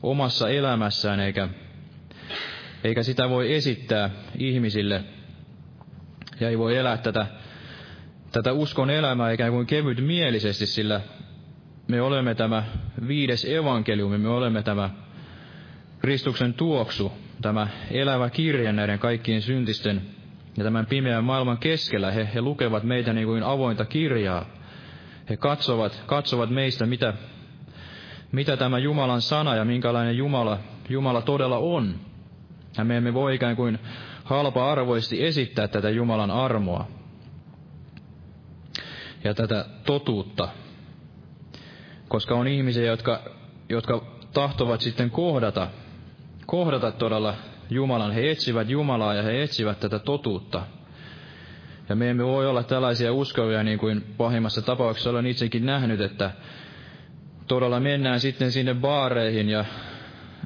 omassa 0.03 0.49
elämässään 0.49 1.21
eikä, 1.21 1.49
eikä 2.85 3.03
sitä 3.03 3.31
voi 3.31 3.55
esittää 3.55 4.11
ihmisille 4.39 5.05
ja 6.41 6.49
ei 6.49 6.59
voi 6.59 6.77
elää 6.77 6.97
tätä, 6.97 7.27
tätä 8.33 8.53
uskon 8.53 8.91
elämää 8.91 9.33
ikään 9.33 9.53
kuin 9.53 9.67
kevyt 9.67 10.07
mielisesti, 10.07 10.67
sillä 10.67 11.01
me 11.89 12.01
olemme 12.01 12.35
tämä 12.35 12.63
viides 13.09 13.45
evankeliumi, 13.45 14.19
me 14.19 14.29
olemme 14.29 14.63
tämä 14.63 14.91
Kristuksen 15.99 16.55
tuoksu, 16.55 17.13
tämä 17.43 17.69
elävä 17.91 18.31
kirja 18.31 18.73
näiden 18.73 18.99
kaikkien 18.99 19.43
syntisten 19.43 20.03
ja 20.57 20.65
tämän 20.65 20.87
pimeän 20.87 21.25
maailman 21.25 21.59
keskellä. 21.59 22.11
He, 22.11 22.29
he 22.35 22.41
lukevat 22.41 22.83
meitä 22.83 23.13
niin 23.13 23.27
kuin 23.27 23.43
avointa 23.43 23.85
kirjaa. 23.85 24.62
He 25.31 25.37
katsovat, 25.37 26.03
katsovat 26.07 26.51
meistä, 26.51 26.87
mitä, 26.87 27.15
mitä 28.33 28.57
tämä 28.57 28.79
Jumalan 28.79 29.23
sana 29.23 29.57
ja 29.57 29.65
minkälainen 29.65 30.17
Jumala, 30.17 30.59
Jumala 30.89 31.23
todella 31.23 31.59
on. 31.59 31.95
Ja 32.79 32.85
me 32.85 32.97
emme 32.97 33.15
voi 33.15 33.35
ikään 33.35 33.57
kuin 33.57 33.79
halpa-arvoisesti 34.25 35.25
esittää 35.25 35.69
tätä 35.69 35.91
Jumalan 35.91 36.31
armoa 36.31 36.89
ja 39.25 39.35
tätä 39.35 39.65
totuutta, 39.87 40.49
koska 42.09 42.35
on 42.35 42.47
ihmisiä, 42.47 42.85
jotka, 42.85 43.23
jotka 43.69 44.05
tahtovat 44.33 44.81
sitten 44.81 45.11
kohdata, 45.11 45.69
kohdata 46.47 46.93
todella 46.93 47.35
Jumalan. 47.71 48.13
He 48.13 48.31
etsivät 48.31 48.69
Jumalaa 48.71 49.15
ja 49.15 49.23
he 49.23 49.43
etsivät 49.43 49.81
tätä 49.81 49.99
totuutta. 49.99 50.63
Ja 51.93 51.97
me 51.97 52.11
emme 52.11 52.25
voi 52.25 52.47
olla 52.47 52.63
tällaisia 52.63 53.13
uskovia, 53.13 53.63
niin 53.63 53.79
kuin 53.79 54.05
pahimmassa 54.17 54.63
tapauksessa 54.63 55.11
olen 55.11 55.27
itsekin 55.27 55.67
nähnyt, 55.67 56.01
että 56.01 56.31
todella 57.47 57.81
mennään 57.81 58.21
sitten 58.21 58.53
sinne 58.53 58.75
baareihin 58.75 59.49
ja 59.49 59.65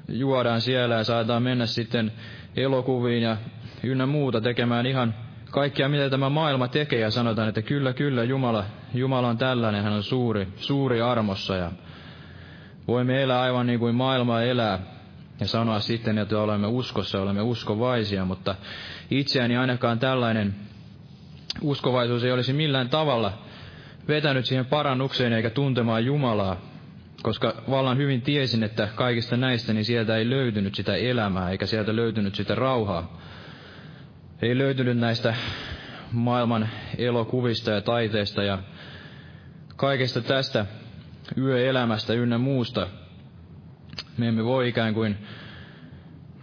juodaan 0.08 0.60
siellä 0.60 0.94
ja 0.94 1.04
saadaan 1.04 1.42
mennä 1.42 1.66
sitten 1.66 2.12
elokuviin 2.56 3.22
ja 3.22 3.36
ynnä 3.82 4.06
muuta 4.06 4.40
tekemään 4.40 4.86
ihan 4.86 5.14
kaikkia, 5.50 5.88
mitä 5.88 6.10
tämä 6.10 6.28
maailma 6.28 6.68
tekee 6.68 7.00
ja 7.00 7.10
sanotaan, 7.10 7.48
että 7.48 7.62
kyllä, 7.62 7.92
kyllä, 7.92 8.24
Jumala, 8.24 8.64
Jumala 8.94 9.28
on 9.28 9.38
tällainen, 9.38 9.84
hän 9.84 9.92
on 9.92 10.02
suuri, 10.02 10.48
suuri 10.56 11.00
armossa 11.00 11.56
ja 11.56 11.72
voimme 12.88 13.22
elää 13.22 13.40
aivan 13.40 13.66
niin 13.66 13.78
kuin 13.78 13.94
maailma 13.94 14.42
elää 14.42 14.78
ja 15.40 15.46
sanoa 15.46 15.80
sitten, 15.80 16.18
että 16.18 16.38
olemme 16.38 16.66
uskossa, 16.66 17.22
olemme 17.22 17.42
uskovaisia, 17.42 18.24
mutta 18.24 18.54
itseäni 19.10 19.56
ainakaan 19.56 19.98
tällainen 19.98 20.54
uskovaisuus 21.62 22.24
ei 22.24 22.32
olisi 22.32 22.52
millään 22.52 22.88
tavalla 22.88 23.38
vetänyt 24.08 24.46
siihen 24.46 24.66
parannukseen 24.66 25.32
eikä 25.32 25.50
tuntemaan 25.50 26.04
Jumalaa, 26.04 26.56
koska 27.22 27.54
vallan 27.70 27.98
hyvin 27.98 28.22
tiesin, 28.22 28.62
että 28.62 28.88
kaikista 28.94 29.36
näistä 29.36 29.72
niin 29.72 29.84
sieltä 29.84 30.16
ei 30.16 30.30
löytynyt 30.30 30.74
sitä 30.74 30.96
elämää 30.96 31.50
eikä 31.50 31.66
sieltä 31.66 31.96
löytynyt 31.96 32.34
sitä 32.34 32.54
rauhaa 32.54 33.20
ei 34.42 34.58
löytynyt 34.58 34.98
näistä 34.98 35.34
maailman 36.12 36.68
elokuvista 36.98 37.70
ja 37.70 37.80
taiteesta 37.80 38.42
ja 38.42 38.58
kaikesta 39.76 40.20
tästä 40.20 40.66
yöelämästä 41.38 42.12
ynnä 42.12 42.38
muusta. 42.38 42.86
Me 44.18 44.28
emme 44.28 44.44
voi 44.44 44.68
ikään 44.68 44.94
kuin 44.94 45.18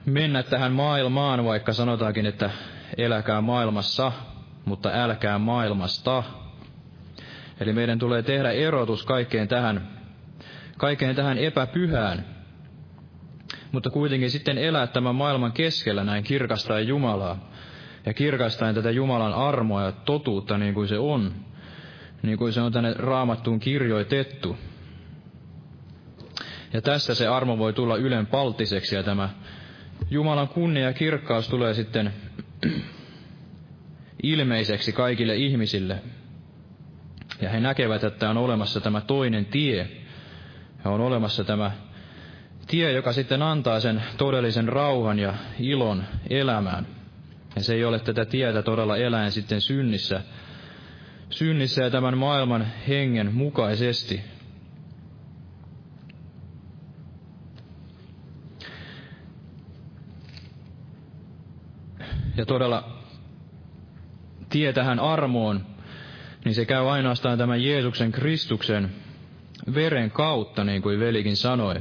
mennä 0.06 0.44
tähän 0.44 0.72
maailmaan, 0.72 1.46
vaikka 1.46 1.74
sanotaankin, 1.74 2.26
että 2.26 2.50
eläkää 2.98 3.42
maailmassa, 3.42 4.12
mutta 4.66 4.90
älkää 4.94 5.38
maailmasta. 5.38 6.24
Eli 7.60 7.74
meidän 7.74 8.00
tulee 8.00 8.22
tehdä 8.22 8.52
erotus 8.52 9.06
kaikkeen 9.06 9.48
tähän, 9.48 9.88
kaikkeen 10.78 11.16
tähän 11.16 11.38
epäpyhään, 11.38 12.26
mutta 13.72 13.90
kuitenkin 13.90 14.32
sitten 14.32 14.58
elää 14.58 14.88
tämän 14.88 15.16
maailman 15.16 15.52
keskellä 15.52 16.04
näin 16.04 16.24
kirkastaa 16.24 16.80
Jumalaa 16.80 17.50
ja 18.06 18.14
kirkastaen 18.14 18.76
tätä 18.76 18.92
Jumalan 18.92 19.34
armoa 19.34 19.84
ja 19.84 19.92
totuutta 19.92 20.58
niin 20.58 20.74
kuin 20.74 20.88
se 20.88 20.98
on, 20.98 21.34
niin 22.22 22.38
kuin 22.38 22.54
se 22.54 22.62
on 22.62 22.72
tänne 22.72 22.94
raamattuun 22.94 23.60
kirjoitettu. 23.60 24.58
Ja 26.74 26.82
tästä 26.82 27.14
se 27.14 27.28
armo 27.28 27.58
voi 27.58 27.74
tulla 27.74 27.96
ylen 27.96 28.28
paltiseksi 28.28 28.96
ja 28.96 29.04
tämä 29.04 29.30
Jumalan 30.10 30.48
kunnia 30.48 30.84
ja 30.84 30.94
kirkkaus 30.94 31.48
tulee 31.50 31.74
sitten 31.74 32.14
ilmeiseksi 34.24 34.92
kaikille 34.92 35.36
ihmisille. 35.36 36.02
Ja 37.42 37.50
he 37.50 37.60
näkevät, 37.60 38.04
että 38.04 38.30
on 38.30 38.38
olemassa 38.38 38.82
tämä 38.82 39.02
toinen 39.02 39.46
tie. 39.46 39.88
Ja 40.86 40.92
on 40.92 41.02
olemassa 41.02 41.44
tämä 41.44 41.72
tie, 42.68 42.92
joka 42.92 43.14
sitten 43.14 43.42
antaa 43.42 43.80
sen 43.80 44.04
todellisen 44.18 44.68
rauhan 44.70 45.20
ja 45.20 45.34
ilon 45.60 46.04
elämään. 46.30 46.88
Ja 47.56 47.64
se 47.64 47.74
ei 47.74 47.86
ole 47.86 48.00
tätä 48.00 48.26
tietä 48.26 48.62
todella 48.62 48.98
eläen 48.98 49.32
sitten 49.32 49.62
synnissä, 49.62 50.22
synnissä 51.30 51.84
ja 51.84 51.90
tämän 51.90 52.18
maailman 52.18 52.68
hengen 52.88 53.34
mukaisesti. 53.34 54.22
Ja 62.38 62.46
todella 62.46 63.03
tie 64.54 64.74
tähän 64.74 65.00
armoon, 65.00 65.66
niin 66.46 66.56
se 66.56 66.66
käy 66.66 66.90
ainoastaan 66.90 67.38
tämän 67.38 67.64
Jeesuksen 67.64 68.12
Kristuksen 68.12 68.92
veren 69.74 70.12
kautta, 70.12 70.64
niin 70.64 70.82
kuin 70.82 71.00
velikin 71.00 71.38
sanoi. 71.38 71.76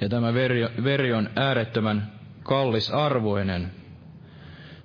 Ja 0.00 0.08
tämä 0.08 0.34
veri, 0.34 0.68
veri 0.84 1.12
on 1.12 1.30
äärettömän 1.36 2.12
kallisarvoinen. 2.42 3.70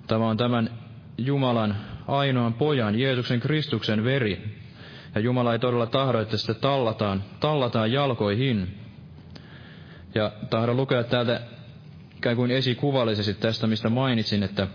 Tämä 0.06 0.28
on 0.28 0.36
tämän 0.36 0.70
Jumalan 1.18 1.76
ainoan 2.08 2.54
pojan, 2.54 2.98
Jeesuksen 2.98 3.40
Kristuksen 3.40 4.04
veri. 4.04 4.58
Ja 5.14 5.20
Jumala 5.20 5.52
ei 5.52 5.58
todella 5.58 5.86
tahdo, 5.86 6.20
että 6.20 6.36
sitä 6.36 6.54
tallataan, 6.54 7.24
tallataan 7.40 7.92
jalkoihin. 7.92 8.78
Ja 10.14 10.32
tahdon 10.50 10.76
lukea 10.76 11.04
täältä 11.04 11.40
ikään 12.16 12.36
kuin 12.36 12.50
esikuvallisesti 12.50 13.34
tästä, 13.34 13.66
mistä 13.66 13.88
mainitsin, 13.88 14.42
että 14.42 14.66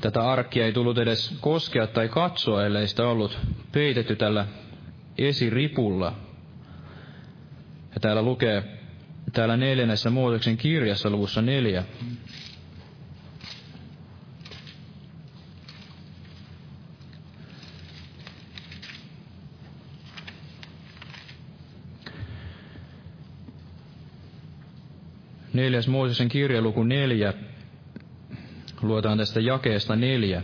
tätä 0.00 0.30
arkkia 0.30 0.64
ei 0.64 0.72
tullut 0.72 0.98
edes 0.98 1.34
koskea 1.40 1.86
tai 1.86 2.08
katsoa, 2.08 2.66
ellei 2.66 2.88
sitä 2.88 3.08
ollut 3.08 3.38
peitetty 3.72 4.16
tällä 4.16 4.46
esiripulla. 5.18 6.12
Ja 7.94 8.00
täällä 8.00 8.22
lukee, 8.22 8.64
täällä 9.32 9.56
neljännessä 9.56 10.10
Mooseksen 10.10 10.56
kirjassa 10.56 11.10
luvussa 11.10 11.42
neljä, 11.42 11.84
Neljäs 25.52 25.88
Mooseksen 25.88 26.28
kirja, 26.28 26.60
luku 26.62 26.82
neljä. 26.84 27.34
Luotaan 28.82 29.18
tästä 29.18 29.40
jakeesta 29.40 29.96
neljä. 29.96 30.42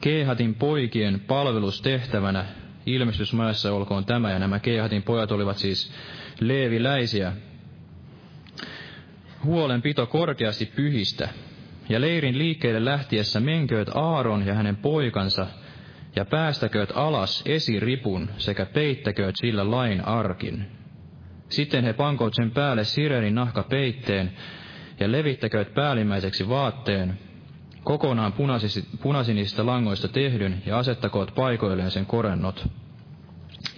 Keehatin 0.00 0.54
poikien 0.54 1.20
palvelustehtävänä 1.20 2.44
ilmestysmaassa 2.86 3.72
olkoon 3.72 4.04
tämä, 4.04 4.30
ja 4.30 4.38
nämä 4.38 4.58
Keehatin 4.58 5.02
pojat 5.02 5.32
olivat 5.32 5.56
siis 5.56 5.92
leeviläisiä. 6.40 7.32
Huolenpito 9.44 10.06
korkeasti 10.06 10.66
pyhistä, 10.66 11.28
ja 11.88 12.00
leirin 12.00 12.38
liikkeelle 12.38 12.84
lähtiessä 12.84 13.40
menkööt 13.40 13.90
Aaron 13.94 14.46
ja 14.46 14.54
hänen 14.54 14.76
poikansa, 14.76 15.46
ja 16.16 16.24
päästäkööt 16.24 16.92
alas 16.94 17.42
esiripun 17.46 18.30
sekä 18.36 18.66
peittäkööt 18.66 19.34
sillä 19.40 19.70
lain 19.70 20.04
arkin. 20.04 20.66
Sitten 21.48 21.84
he 21.84 21.92
pankoot 21.92 22.34
sen 22.34 22.50
päälle 22.50 22.84
sirenin 22.84 23.34
nahkapeitteen 23.34 24.32
ja 25.00 25.12
levittäkööt 25.12 25.74
päällimmäiseksi 25.74 26.48
vaatteen, 26.48 27.18
kokonaan 27.84 28.34
punaisinista 29.02 29.66
langoista 29.66 30.08
tehdyn 30.08 30.62
ja 30.66 30.78
asettakoot 30.78 31.34
paikoilleen 31.34 31.90
sen 31.90 32.06
korennot. 32.06 32.68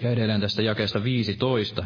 Ja 0.02 0.10
edelleen 0.10 0.40
tästä 0.40 0.62
jakeesta 0.62 1.04
15. 1.04 1.84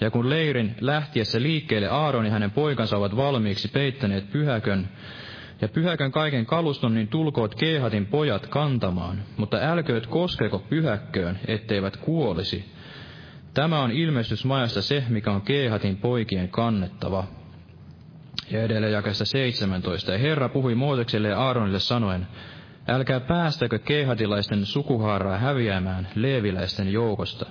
Ja 0.00 0.10
kun 0.10 0.30
leirin 0.30 0.74
lähtiessä 0.80 1.42
liikkeelle 1.42 1.88
Aaron 1.88 2.24
ja 2.24 2.32
hänen 2.32 2.50
poikansa 2.50 2.96
ovat 2.96 3.16
valmiiksi 3.16 3.68
peittäneet 3.68 4.32
pyhäkön, 4.32 4.88
ja 5.60 5.68
pyhäkön 5.68 6.12
kaiken 6.12 6.46
kaluston, 6.46 6.94
niin 6.94 7.08
tulkoot 7.08 7.54
Keehatin 7.54 8.06
pojat 8.06 8.46
kantamaan, 8.46 9.22
mutta 9.36 9.56
älkööt 9.60 10.06
koskeko 10.06 10.58
pyhäkköön, 10.58 11.38
etteivät 11.46 11.96
kuolisi, 11.96 12.64
Tämä 13.56 13.82
on 13.82 13.90
ilmestysmajassa 13.90 14.82
se, 14.82 15.04
mikä 15.08 15.30
on 15.32 15.42
Keehatin 15.42 15.96
poikien 15.96 16.48
kannettava. 16.48 17.24
Ja 18.50 18.62
edelleen 18.62 18.92
jakessa 18.92 19.24
17. 19.24 20.12
Ja 20.12 20.18
Herra 20.18 20.48
puhui 20.48 20.74
Moosekselle 20.74 21.28
ja 21.28 21.40
Aaronille 21.40 21.80
sanoen, 21.80 22.26
Älkää 22.88 23.20
päästäkö 23.20 23.78
keihatilaisten 23.78 24.66
sukuhaaraa 24.66 25.38
häviämään 25.38 26.08
leeviläisten 26.14 26.92
joukosta. 26.92 27.46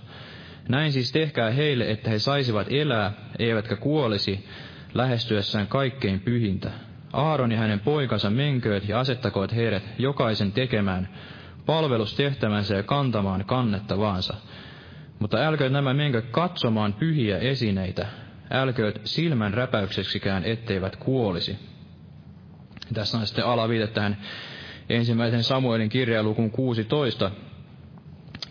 Näin 0.69 0.91
siis 0.91 1.11
tehkää 1.11 1.51
heille, 1.51 1.91
että 1.91 2.09
he 2.09 2.19
saisivat 2.19 2.67
elää, 2.69 3.11
eivätkä 3.39 3.75
kuolisi, 3.75 4.45
lähestyessään 4.93 5.67
kaikkein 5.67 6.19
pyhintä. 6.19 6.71
Aaron 7.13 7.51
ja 7.51 7.57
hänen 7.57 7.79
poikansa 7.79 8.29
menkööt 8.29 8.89
ja 8.89 8.99
asettakoot 8.99 9.55
heidät 9.55 9.83
jokaisen 9.97 10.51
tekemään 10.51 11.09
palvelustehtävänsä 11.65 12.75
ja 12.75 12.83
kantamaan 12.83 13.45
kannettavaansa 13.45 14.33
mutta 15.19 15.37
älkööt 15.37 15.71
nämä 15.71 15.93
menkö 15.93 16.21
katsomaan 16.21 16.93
pyhiä 16.93 17.37
esineitä, 17.37 18.07
älkööt 18.51 19.01
silmän 19.03 19.53
räpäykseksikään, 19.53 20.43
etteivät 20.43 20.95
kuolisi. 20.95 21.57
Tässä 22.93 23.17
on 23.17 23.27
sitten 23.27 23.45
alaviite 23.45 23.87
tähän 23.87 24.17
ensimmäisen 24.89 25.43
Samuelin 25.43 25.89
kirjalukun 25.89 26.51
16, 26.51 27.31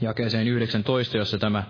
jakeeseen 0.01 0.49
19, 0.49 1.17
jossa 1.17 1.39
tämä 1.39 1.65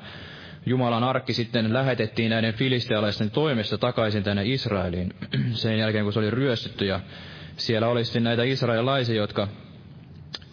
Jumalan 0.66 1.04
arkki 1.04 1.32
sitten 1.32 1.72
lähetettiin 1.72 2.30
näiden 2.30 2.54
filistealaisten 2.54 3.30
toimesta 3.30 3.78
takaisin 3.78 4.22
tänne 4.22 4.42
Israeliin 4.44 5.14
sen 5.52 5.78
jälkeen, 5.78 6.04
kun 6.04 6.12
se 6.12 6.18
oli 6.18 6.30
ryöstetty. 6.30 6.84
Ja 6.84 7.00
siellä 7.56 7.88
oli 7.88 8.04
sitten 8.04 8.24
näitä 8.24 8.42
israelaisia, 8.42 9.16
jotka 9.16 9.48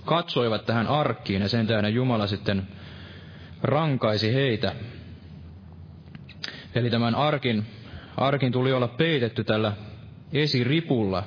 katsoivat 0.05 0.65
tähän 0.65 0.87
arkkiin 0.87 1.41
ja 1.41 1.49
sen 1.49 1.67
tähden 1.67 1.93
Jumala 1.93 2.27
sitten 2.27 2.67
rankaisi 3.63 4.33
heitä. 4.33 4.75
Eli 6.75 6.89
tämän 6.89 7.15
arkin, 7.15 7.65
arkin 8.17 8.51
tuli 8.51 8.73
olla 8.73 8.87
peitetty 8.87 9.43
tällä 9.43 9.73
esiripulla. 10.33 11.23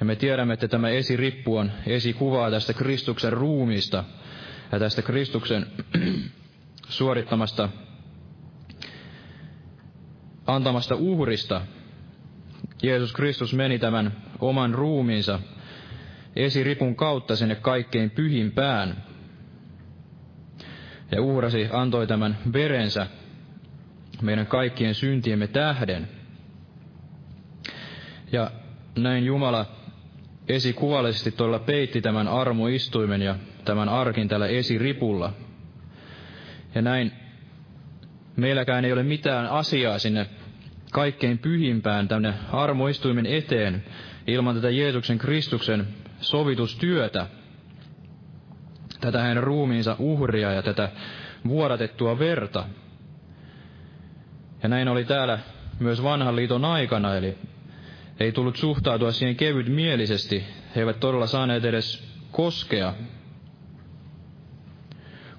Ja 0.00 0.06
me 0.06 0.16
tiedämme, 0.16 0.54
että 0.54 0.68
tämä 0.68 0.88
esirippu 0.88 1.56
on 1.56 1.72
esikuvaa 1.86 2.50
tästä 2.50 2.72
Kristuksen 2.72 3.32
ruumista 3.32 4.04
ja 4.72 4.78
tästä 4.78 5.02
Kristuksen 5.02 5.66
suorittamasta 6.88 7.68
antamasta 10.46 10.94
uhrista. 10.94 11.60
Jeesus 12.82 13.12
Kristus 13.12 13.54
meni 13.54 13.78
tämän 13.78 14.16
oman 14.40 14.74
ruumiinsa 14.74 15.40
esiripun 16.36 16.96
kautta 16.96 17.36
sinne 17.36 17.54
kaikkein 17.54 18.10
pyhimpään, 18.10 19.04
ja 21.12 21.22
uhrasi, 21.22 21.68
antoi 21.72 22.06
tämän 22.06 22.38
verensä 22.52 23.06
meidän 24.22 24.46
kaikkien 24.46 24.94
syntiemme 24.94 25.46
tähden. 25.46 26.08
Ja 28.32 28.50
näin 28.98 29.24
Jumala 29.24 29.66
esikuvallisesti 30.48 31.30
tuolla 31.32 31.58
peitti 31.58 32.00
tämän 32.00 32.28
armoistuimen 32.28 33.22
ja 33.22 33.36
tämän 33.64 33.88
arkin 33.88 34.28
tällä 34.28 34.46
esiripulla. 34.46 35.32
Ja 36.74 36.82
näin 36.82 37.12
meilläkään 38.36 38.84
ei 38.84 38.92
ole 38.92 39.02
mitään 39.02 39.46
asiaa 39.46 39.98
sinne 39.98 40.26
kaikkein 40.92 41.38
pyhimpään 41.38 42.08
tänne 42.08 42.34
armoistuimen 42.52 43.26
eteen 43.26 43.84
ilman 44.26 44.54
tätä 44.54 44.70
Jeesuksen 44.70 45.18
Kristuksen 45.18 45.86
sovitustyötä, 46.20 47.26
tätä 49.00 49.20
hänen 49.22 49.42
ruumiinsa 49.42 49.96
uhria 49.98 50.52
ja 50.52 50.62
tätä 50.62 50.88
vuodatettua 51.48 52.18
verta. 52.18 52.64
Ja 54.66 54.70
näin 54.70 54.88
oli 54.88 55.04
täällä 55.04 55.38
myös 55.78 56.02
vanhan 56.02 56.36
liiton 56.36 56.64
aikana, 56.64 57.16
eli 57.16 57.38
ei 58.20 58.32
tullut 58.32 58.56
suhtautua 58.56 59.12
siihen 59.12 59.36
kevyt 59.36 59.68
mielisesti. 59.68 60.44
He 60.76 60.80
eivät 60.80 61.00
todella 61.00 61.26
saaneet 61.26 61.64
edes 61.64 62.08
koskea, 62.32 62.94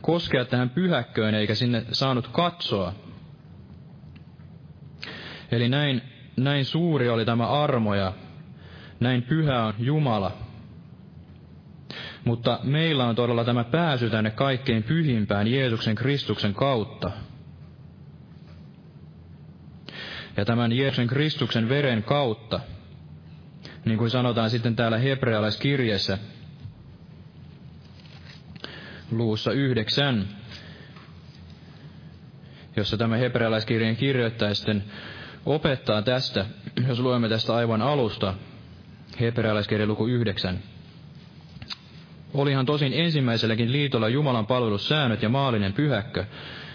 koskea 0.01 0.45
tähän 0.45 0.69
pyhäkköön, 0.69 1.36
eikä 1.36 1.55
sinne 1.55 1.86
saanut 1.91 2.28
katsoa. 2.28 2.93
Eli 5.51 5.69
näin, 5.69 6.01
näin 6.38 6.65
suuri 6.65 7.09
oli 7.09 7.25
tämä 7.25 7.47
armo 7.47 7.95
ja 7.95 8.13
näin 8.99 9.23
pyhä 9.23 9.65
on 9.65 9.73
Jumala. 9.80 10.32
Mutta 12.25 12.59
meillä 12.63 13.05
on 13.05 13.15
todella 13.15 13.43
tämä 13.43 13.63
pääsy 13.63 14.09
tänne 14.09 14.32
kaikkein 14.32 14.84
pyhimpään 14.84 15.47
Jeesuksen 15.47 15.95
Kristuksen 15.95 16.53
kautta. 16.53 17.11
Ja 20.38 20.45
tämän 20.45 20.71
Jeesuksen 20.71 21.07
Kristuksen 21.07 21.69
veren 21.69 22.03
kautta, 22.03 22.59
niin 23.85 23.97
kuin 23.97 24.09
sanotaan 24.09 24.49
sitten 24.49 24.75
täällä 24.75 24.97
hebrealaiskirjassa, 24.97 26.17
luussa 29.11 29.51
yhdeksän, 29.51 30.27
jossa 32.75 32.97
tämä 32.97 33.17
hebrealaiskirjan 33.17 33.95
kirjoittaja 33.95 34.55
sitten 34.55 34.83
opettaa 35.45 36.01
tästä, 36.01 36.45
jos 36.88 36.99
luemme 36.99 37.29
tästä 37.29 37.55
aivan 37.55 37.81
alusta, 37.81 38.33
hebrealaiskirjan 39.19 39.89
luku 39.89 40.07
yhdeksän. 40.07 40.59
Olihan 42.33 42.65
tosin 42.65 42.93
ensimmäiselläkin 42.93 43.71
liitolla 43.71 44.09
Jumalan 44.09 44.47
palvelussäännöt 44.47 45.21
ja 45.21 45.29
maallinen 45.29 45.73
pyhäkkö, 45.73 46.25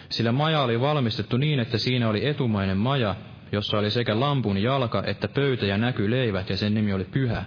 sillä 0.08 0.32
maja 0.32 0.62
oli 0.62 0.80
valmistettu 0.80 1.36
niin, 1.36 1.60
että 1.60 1.78
siinä 1.78 2.08
oli 2.08 2.26
etumainen 2.26 2.78
maja, 2.78 3.14
jossa 3.52 3.78
oli 3.78 3.90
sekä 3.90 4.20
lampun 4.20 4.62
jalka 4.62 5.02
että 5.06 5.28
pöytä 5.28 5.66
ja 5.66 5.78
näky 5.78 6.10
leivät, 6.10 6.50
ja 6.50 6.56
sen 6.56 6.74
nimi 6.74 6.92
oli 6.92 7.04
pyhä. 7.04 7.44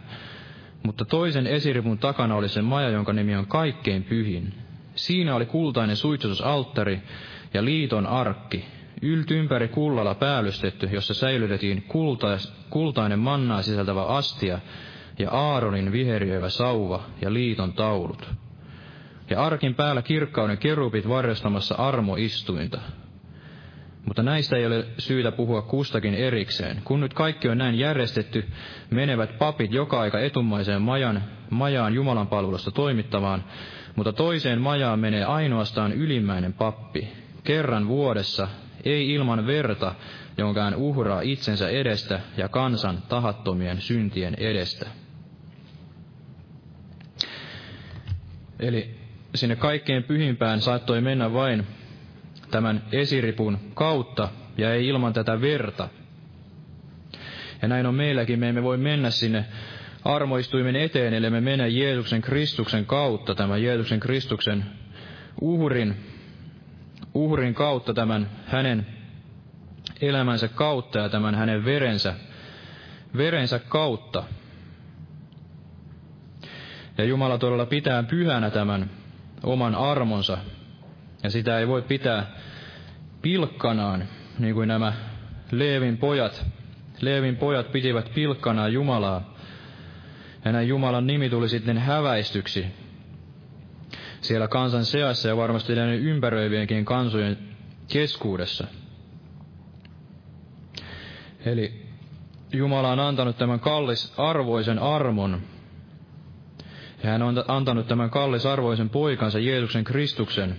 Mutta 0.83 1.05
toisen 1.05 1.47
esiripun 1.47 1.97
takana 1.97 2.35
oli 2.35 2.49
se 2.49 2.61
maja, 2.61 2.89
jonka 2.89 3.13
nimi 3.13 3.35
on 3.35 3.47
kaikkein 3.47 4.03
pyhin. 4.03 4.53
Siinä 4.95 5.35
oli 5.35 5.45
kultainen 5.45 5.95
suitsutusalttari 5.95 7.01
ja 7.53 7.65
liiton 7.65 8.07
arkki, 8.07 8.65
yltympäri 9.01 9.67
kullalla 9.67 10.15
päällystetty, 10.15 10.89
jossa 10.91 11.13
säilytettiin 11.13 11.81
kultais, 11.81 12.53
kultainen 12.69 13.19
mannaa 13.19 13.61
sisältävä 13.61 14.03
astia, 14.03 14.59
ja 15.19 15.31
Aaronin 15.31 15.91
viheriöivä 15.91 16.49
sauva 16.49 17.03
ja 17.21 17.33
liiton 17.33 17.73
taulut. 17.73 18.29
Ja 19.29 19.43
arkin 19.43 19.75
päällä 19.75 20.01
kirkkauden 20.01 20.57
kerupit 20.57 21.09
varjostamassa 21.09 21.75
armoistuinta. 21.75 22.79
Mutta 24.05 24.23
näistä 24.23 24.57
ei 24.57 24.65
ole 24.65 24.85
syytä 24.97 25.31
puhua 25.31 25.61
kustakin 25.61 26.13
erikseen. 26.13 26.81
Kun 26.83 26.99
nyt 26.99 27.13
kaikki 27.13 27.49
on 27.49 27.57
näin 27.57 27.79
järjestetty, 27.79 28.45
menevät 28.89 29.37
papit 29.37 29.71
joka 29.71 29.99
aika 29.99 30.19
etumaiseen 30.19 30.81
majan, 30.81 31.23
majaan 31.49 31.93
Jumalan 31.93 32.27
palvelusta 32.27 32.71
toimittavaan, 32.71 33.43
mutta 33.95 34.13
toiseen 34.13 34.61
majaan 34.61 34.99
menee 34.99 35.23
ainoastaan 35.23 35.93
ylimmäinen 35.93 36.53
pappi, 36.53 37.07
kerran 37.43 37.87
vuodessa, 37.87 38.47
ei 38.83 39.09
ilman 39.13 39.47
verta, 39.47 39.95
jonka 40.37 40.63
hän 40.63 40.75
uhraa 40.75 41.21
itsensä 41.21 41.69
edestä 41.69 42.19
ja 42.37 42.49
kansan 42.49 43.03
tahattomien 43.09 43.81
syntien 43.81 44.35
edestä. 44.35 44.85
Eli 48.59 48.95
sinne 49.35 49.55
kaikkein 49.55 50.03
pyhimpään 50.03 50.61
saattoi 50.61 51.01
mennä 51.01 51.33
vain 51.33 51.67
tämän 52.55 52.83
esiripun 52.91 53.59
kautta 53.73 54.29
ja 54.57 54.73
ei 54.73 54.87
ilman 54.87 55.13
tätä 55.13 55.41
verta. 55.41 55.89
Ja 57.61 57.67
näin 57.67 57.85
on 57.85 57.95
meilläkin, 57.95 58.39
me 58.39 58.49
emme 58.49 58.63
voi 58.63 58.77
mennä 58.77 59.09
sinne 59.09 59.45
armoistuimen 60.05 60.75
eteen, 60.75 61.13
ellei 61.13 61.29
me 61.29 61.41
mene 61.41 61.69
Jeesuksen 61.69 62.21
Kristuksen 62.21 62.85
kautta, 62.85 63.35
tämän 63.35 63.63
Jeesuksen 63.63 63.99
Kristuksen 63.99 64.65
uhrin, 65.41 65.95
uhrin 67.13 67.53
kautta, 67.53 67.93
tämän 67.93 68.29
hänen 68.45 68.87
elämänsä 70.01 70.47
kautta 70.47 70.99
ja 70.99 71.09
tämän 71.09 71.35
hänen 71.35 71.65
verensä, 71.65 72.13
verensä 73.17 73.59
kautta. 73.59 74.23
Ja 76.97 77.03
Jumala 77.03 77.37
todella 77.37 77.65
pitää 77.65 78.03
pyhänä 78.03 78.49
tämän 78.49 78.89
oman 79.43 79.75
armonsa, 79.75 80.37
ja 81.25 81.31
sitä 81.31 81.59
ei 81.59 81.67
voi 81.67 81.81
pitää 81.81 82.27
pilkkanaan, 83.21 84.03
niin 84.39 84.53
kuin 84.53 84.67
nämä 84.67 84.93
Leevin 85.51 85.97
pojat, 85.97 86.45
Leevin 87.01 87.37
pojat 87.37 87.71
pitivät 87.71 88.11
pilkkanaan 88.15 88.73
Jumalaa. 88.73 89.35
Ja 90.45 90.51
näin 90.51 90.67
Jumalan 90.67 91.07
nimi 91.07 91.29
tuli 91.29 91.49
sitten 91.49 91.77
häväistyksi 91.77 92.65
siellä 94.21 94.47
kansan 94.47 94.85
seassa 94.85 95.27
ja 95.27 95.37
varmasti 95.37 95.75
näiden 95.75 95.99
ympäröivienkin 95.99 96.85
kansojen 96.85 97.37
keskuudessa. 97.91 98.67
Eli 101.45 101.85
Jumala 102.53 102.91
on 102.91 102.99
antanut 102.99 103.37
tämän 103.37 103.59
kallis 103.59 104.13
arvoisen 104.17 104.79
armon. 104.79 105.41
Ja 107.03 107.09
hän 107.09 107.21
on 107.21 107.43
antanut 107.47 107.87
tämän 107.87 108.09
kallis 108.09 108.45
arvoisen 108.45 108.89
poikansa 108.89 109.39
Jeesuksen 109.39 109.83
Kristuksen, 109.83 110.57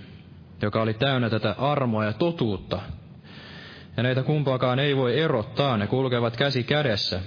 joka 0.61 0.81
oli 0.81 0.93
täynnä 0.93 1.29
tätä 1.29 1.55
armoa 1.57 2.05
ja 2.05 2.13
totuutta. 2.13 2.79
Ja 3.97 4.03
näitä 4.03 4.23
kumpaakaan 4.23 4.79
ei 4.79 4.97
voi 4.97 5.19
erottaa, 5.19 5.77
ne 5.77 5.87
kulkevat 5.87 6.37
käsi 6.37 6.63
kädessä. 6.63 7.19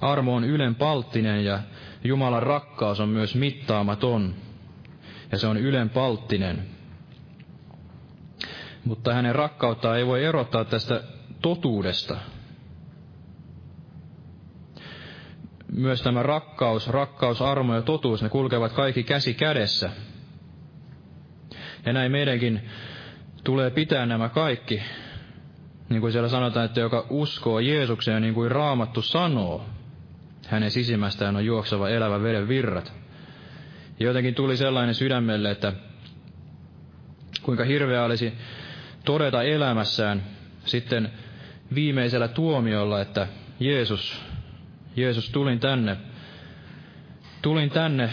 Armo 0.00 0.34
on 0.34 0.44
ylenpalttinen 0.44 1.44
ja 1.44 1.58
Jumalan 2.04 2.42
rakkaus 2.42 3.00
on 3.00 3.08
myös 3.08 3.34
mittaamaton. 3.34 4.34
Ja 5.32 5.38
se 5.38 5.46
on 5.46 5.56
ylenpalttinen. 5.56 6.62
Mutta 8.84 9.14
hänen 9.14 9.34
rakkauttaan 9.34 9.98
ei 9.98 10.06
voi 10.06 10.24
erottaa 10.24 10.64
tästä 10.64 11.02
totuudesta. 11.42 12.16
Myös 15.72 16.02
tämä 16.02 16.22
rakkaus, 16.22 16.88
rakkaus, 16.88 17.42
armo 17.42 17.74
ja 17.74 17.82
totuus, 17.82 18.22
ne 18.22 18.28
kulkevat 18.28 18.72
kaikki 18.72 19.02
käsi 19.02 19.34
kädessä. 19.34 19.90
Ja 21.86 21.92
näin 21.92 22.12
meidänkin 22.12 22.60
tulee 23.44 23.70
pitää 23.70 24.06
nämä 24.06 24.28
kaikki, 24.28 24.82
niin 25.88 26.00
kuin 26.00 26.12
siellä 26.12 26.28
sanotaan, 26.28 26.66
että 26.66 26.80
joka 26.80 27.06
uskoo 27.10 27.58
Jeesukseen, 27.58 28.22
niin 28.22 28.34
kuin 28.34 28.50
Raamattu 28.50 29.02
sanoo, 29.02 29.64
hänen 30.48 30.70
sisimmästään 30.70 31.36
on 31.36 31.46
juokseva 31.46 31.88
elävä 31.88 32.22
veden 32.22 32.48
virrat. 32.48 32.92
Ja 34.00 34.06
jotenkin 34.06 34.34
tuli 34.34 34.56
sellainen 34.56 34.94
sydämelle, 34.94 35.50
että 35.50 35.72
kuinka 37.42 37.64
hirveä 37.64 38.04
olisi 38.04 38.32
todeta 39.04 39.42
elämässään 39.42 40.22
sitten 40.64 41.10
viimeisellä 41.74 42.28
tuomiolla, 42.28 43.00
että 43.00 43.26
Jeesus, 43.60 44.22
Jeesus 44.96 45.30
tulin 45.30 45.60
tänne, 45.60 45.96
tulin 47.42 47.70
tänne, 47.70 48.10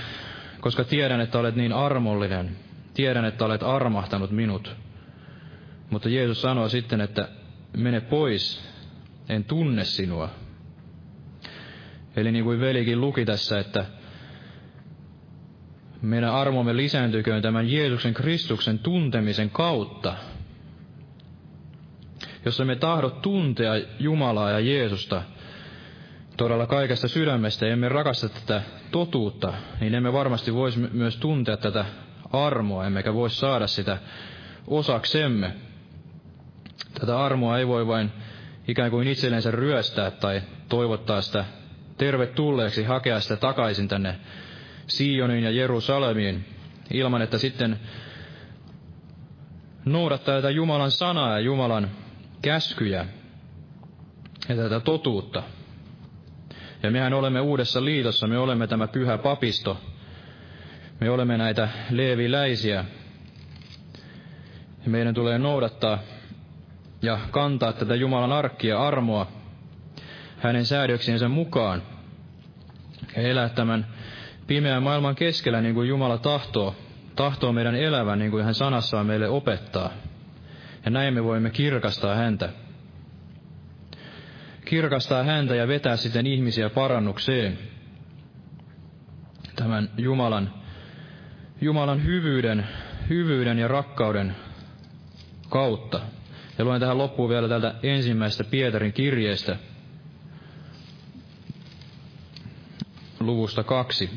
koska 0.59 0.83
tiedän, 0.83 1.21
että 1.21 1.39
olet 1.39 1.55
niin 1.55 1.73
armollinen, 1.73 2.62
tiedän, 2.93 3.25
että 3.25 3.45
olet 3.45 3.63
armahtanut 3.63 4.31
minut. 4.31 4.75
Mutta 5.89 6.09
Jeesus 6.09 6.41
sanoo 6.41 6.69
sitten, 6.69 7.01
että 7.01 7.27
mene 7.77 8.01
pois, 8.01 8.63
en 9.29 9.43
tunne 9.43 9.83
sinua. 9.83 10.29
Eli 12.15 12.31
niin 12.31 12.43
kuin 12.45 12.59
velikin 12.59 13.01
luki 13.01 13.25
tässä, 13.25 13.59
että 13.59 13.85
meidän 16.01 16.33
armomme 16.33 16.77
lisääntyköön 16.77 17.41
tämän 17.41 17.71
Jeesuksen 17.71 18.13
Kristuksen 18.13 18.79
tuntemisen 18.79 19.49
kautta. 19.49 20.15
Jos 22.45 22.61
me 22.65 22.75
tahdot 22.75 23.21
tuntea 23.21 23.73
Jumalaa 23.99 24.51
ja 24.51 24.59
Jeesusta 24.59 25.21
todella 26.37 26.67
kaikesta 26.67 27.07
sydämestä 27.07 27.67
emme 27.67 27.89
rakasta 27.89 28.29
tätä 28.29 28.61
totuutta, 28.91 29.53
niin 29.79 29.95
emme 29.95 30.13
varmasti 30.13 30.53
voisi 30.53 30.79
myös 30.79 31.17
tuntea 31.17 31.57
tätä 31.57 31.85
armoa, 32.33 32.85
emmekä 32.85 33.13
voi 33.13 33.29
saada 33.29 33.67
sitä 33.67 33.97
osaksemme. 34.67 35.53
Tätä 36.99 37.19
armoa 37.19 37.57
ei 37.57 37.67
voi 37.67 37.87
vain 37.87 38.11
ikään 38.67 38.91
kuin 38.91 39.07
itsellensä 39.07 39.51
ryöstää 39.51 40.11
tai 40.11 40.41
toivottaa 40.69 41.21
sitä 41.21 41.45
tervetulleeksi, 41.97 42.83
hakea 42.83 43.19
sitä 43.19 43.35
takaisin 43.35 43.87
tänne 43.87 44.15
Sioniin 44.87 45.43
ja 45.43 45.51
Jerusalemiin, 45.51 46.45
ilman 46.93 47.21
että 47.21 47.37
sitten 47.37 47.79
noudattaa 49.85 50.35
tätä 50.35 50.49
Jumalan 50.49 50.91
sanaa 50.91 51.31
ja 51.31 51.39
Jumalan 51.39 51.91
käskyjä 52.41 53.05
ja 54.49 54.55
tätä 54.55 54.79
totuutta. 54.79 55.43
Ja 56.83 56.91
mehän 56.91 57.13
olemme 57.13 57.41
uudessa 57.41 57.85
liitossa, 57.85 58.27
me 58.27 58.37
olemme 58.37 58.67
tämä 58.67 58.87
pyhä 58.87 59.17
papisto, 59.17 59.77
me 61.01 61.09
olemme 61.09 61.37
näitä 61.37 61.69
leeviläisiä. 61.89 62.85
Ja 64.83 64.89
meidän 64.89 65.13
tulee 65.13 65.39
noudattaa 65.39 65.99
ja 67.01 67.19
kantaa 67.31 67.73
tätä 67.73 67.95
Jumalan 67.95 68.31
arkkia 68.31 68.79
armoa 68.87 69.27
hänen 70.37 70.65
säädöksiensä 70.65 71.27
mukaan 71.27 71.81
ja 73.15 73.21
elää 73.21 73.49
tämän 73.49 73.87
pimeän 74.47 74.83
maailman 74.83 75.15
keskellä 75.15 75.61
niin 75.61 75.75
kuin 75.75 75.87
Jumala 75.87 76.17
tahtoo, 76.17 76.75
tahtoo 77.15 77.53
meidän 77.53 77.75
elävän 77.75 78.19
niin 78.19 78.31
kuin 78.31 78.45
hän 78.45 78.53
sanassaan 78.53 79.05
meille 79.05 79.29
opettaa. 79.29 79.89
Ja 80.85 80.91
näin 80.91 81.13
me 81.13 81.23
voimme 81.23 81.49
kirkastaa 81.49 82.15
häntä. 82.15 82.49
Kirkastaa 84.65 85.23
häntä 85.23 85.55
ja 85.55 85.67
vetää 85.67 85.95
sitten 85.95 86.27
ihmisiä 86.27 86.69
parannukseen. 86.69 87.57
Tämän 89.55 89.89
Jumalan 89.97 90.62
Jumalan 91.63 92.05
hyvyyden, 92.05 92.67
hyvyyden 93.09 93.59
ja 93.59 93.67
rakkauden 93.67 94.35
kautta. 95.49 95.99
Ja 96.57 96.65
luen 96.65 96.79
tähän 96.79 96.97
loppuun 96.97 97.29
vielä 97.29 97.49
tältä 97.49 97.75
ensimmäisestä 97.83 98.43
Pietarin 98.43 98.93
kirjeestä, 98.93 99.57
luvusta 103.19 103.63
kaksi. 103.63 104.09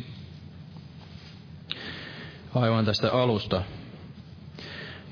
Aivan 2.55 2.84
tästä 2.84 3.12
alusta. 3.12 3.62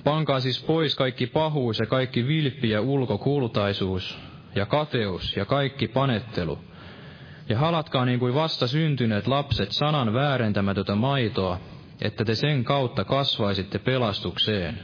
Pankaa 0.04 0.40
siis 0.40 0.62
pois 0.62 0.94
kaikki 0.94 1.26
pahuus 1.26 1.78
ja 1.78 1.86
kaikki 1.86 2.26
vilppi 2.26 2.70
ja 2.70 2.80
ulkokultaisuus 2.80 4.18
ja 4.54 4.66
kateus 4.66 5.36
ja 5.36 5.44
kaikki 5.44 5.88
panettelu. 5.88 6.58
Ja 7.48 7.58
halatkaa 7.58 8.04
niin 8.04 8.18
kuin 8.18 8.34
vasta 8.34 8.66
syntyneet 8.66 9.26
lapset 9.26 9.72
sanan 9.72 10.14
väärentämätötä 10.14 10.94
maitoa, 10.94 11.60
että 12.02 12.24
te 12.24 12.34
sen 12.34 12.64
kautta 12.64 13.04
kasvaisitte 13.04 13.78
pelastukseen, 13.78 14.78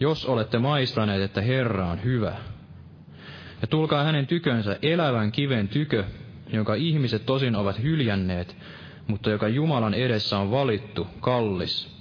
jos 0.00 0.26
olette 0.26 0.58
maistaneet, 0.58 1.22
että 1.22 1.40
Herra 1.40 1.86
on 1.86 2.04
hyvä. 2.04 2.36
Ja 3.60 3.66
tulkaa 3.66 4.04
hänen 4.04 4.26
tykönsä 4.26 4.78
elävän 4.82 5.32
kiven 5.32 5.68
tykö, 5.68 6.04
jonka 6.52 6.74
ihmiset 6.74 7.26
tosin 7.26 7.56
ovat 7.56 7.82
hyljänneet, 7.82 8.56
mutta 9.06 9.30
joka 9.30 9.48
Jumalan 9.48 9.94
edessä 9.94 10.38
on 10.38 10.50
valittu, 10.50 11.06
kallis. 11.20 11.92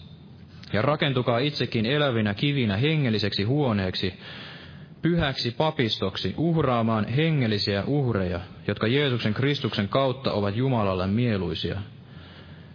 Ja 0.73 0.81
rakentukaa 0.81 1.39
itsekin 1.39 1.85
elävinä 1.85 2.33
kivinä 2.33 2.77
hengelliseksi 2.77 3.43
huoneeksi, 3.43 4.13
pyhäksi 5.01 5.51
papistoksi 5.51 6.33
uhraamaan 6.37 7.07
hengellisiä 7.07 7.83
uhreja, 7.87 8.39
jotka 8.67 8.87
Jeesuksen 8.87 9.33
Kristuksen 9.33 9.89
kautta 9.89 10.31
ovat 10.31 10.55
Jumalalle 10.55 11.07
mieluisia. 11.07 11.81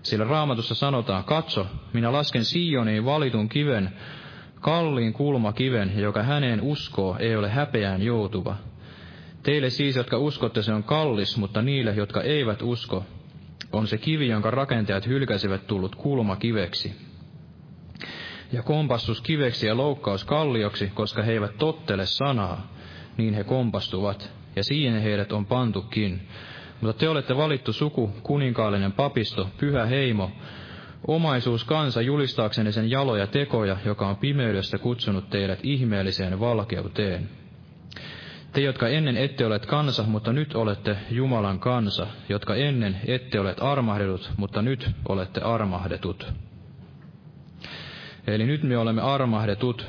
Sillä 0.07 0.25
raamatussa 0.25 0.75
sanotaan, 0.75 1.25
katso, 1.25 1.67
minä 1.93 2.13
lasken 2.13 2.45
Sioniin 2.45 3.05
valitun 3.05 3.49
kiven, 3.49 3.91
kalliin 4.61 5.13
kulmakiven, 5.13 5.93
joka 5.97 6.23
häneen 6.23 6.61
uskoo, 6.61 7.17
ei 7.19 7.37
ole 7.37 7.51
häpeään 7.51 8.03
joutuva. 8.03 8.57
Teille 9.43 9.71
siis, 9.71 9.97
jotka 9.97 10.19
uskotte, 10.19 10.63
se 10.63 10.73
on 10.73 10.83
kallis, 10.83 11.37
mutta 11.37 11.63
niille, 11.63 11.95
jotka 11.95 12.23
eivät 12.23 12.63
usko, 12.63 13.05
on 13.73 13.87
se 13.87 13.99
kivi, 13.99 14.29
jonka 14.29 14.51
rakentajat 14.51 15.07
hylkäsivät 15.07 15.67
tullut 15.67 15.97
kulmakiveksi. 15.97 16.95
Ja 18.53 18.63
kompastus 18.63 19.21
kiveksi 19.21 19.67
ja 19.67 19.77
loukkaus 19.77 20.25
kallioksi, 20.25 20.91
koska 20.95 21.23
he 21.23 21.33
eivät 21.33 21.59
tottele 21.59 22.07
sanaa, 22.07 22.73
niin 23.17 23.35
he 23.35 23.45
kompastuvat, 23.45 24.33
ja 24.57 24.65
siihen 24.65 25.03
heidät 25.03 25.33
on 25.33 25.47
pantukin. 25.47 26.29
Mutta 26.81 27.01
te 27.01 27.09
olette 27.09 27.37
valittu 27.37 27.73
suku, 27.73 28.13
kuninkaallinen 28.23 28.93
papisto, 28.93 29.49
pyhä 29.59 29.87
heimo, 29.87 30.31
omaisuus 31.07 31.65
kansa 31.65 32.03
julistaakseni 32.03 32.73
sen 32.73 32.91
jaloja 32.91 33.27
tekoja, 33.27 33.77
joka 33.85 34.09
on 34.09 34.17
pimeydestä 34.17 34.79
kutsunut 34.79 35.31
teidät 35.31 35.59
ihmeelliseen 35.63 36.41
valkeuteen. 36.41 37.29
Te, 38.53 38.61
jotka 38.61 38.89
ennen 38.89 39.17
ette 39.17 39.47
olet 39.47 39.67
kansa, 39.67 40.03
mutta 40.03 40.33
nyt 40.33 40.55
olette 40.55 40.97
Jumalan 41.11 41.61
kansa, 41.61 42.07
jotka 42.29 42.55
ennen 42.55 43.01
ette 43.07 43.41
olet 43.41 43.63
armahdetut, 43.63 44.31
mutta 44.37 44.63
nyt 44.63 44.91
olette 45.09 45.41
armahdetut. 45.41 46.33
Eli 48.27 48.47
nyt 48.47 48.63
me 48.63 48.79
olemme 48.79 49.03
armahdetut, 49.03 49.87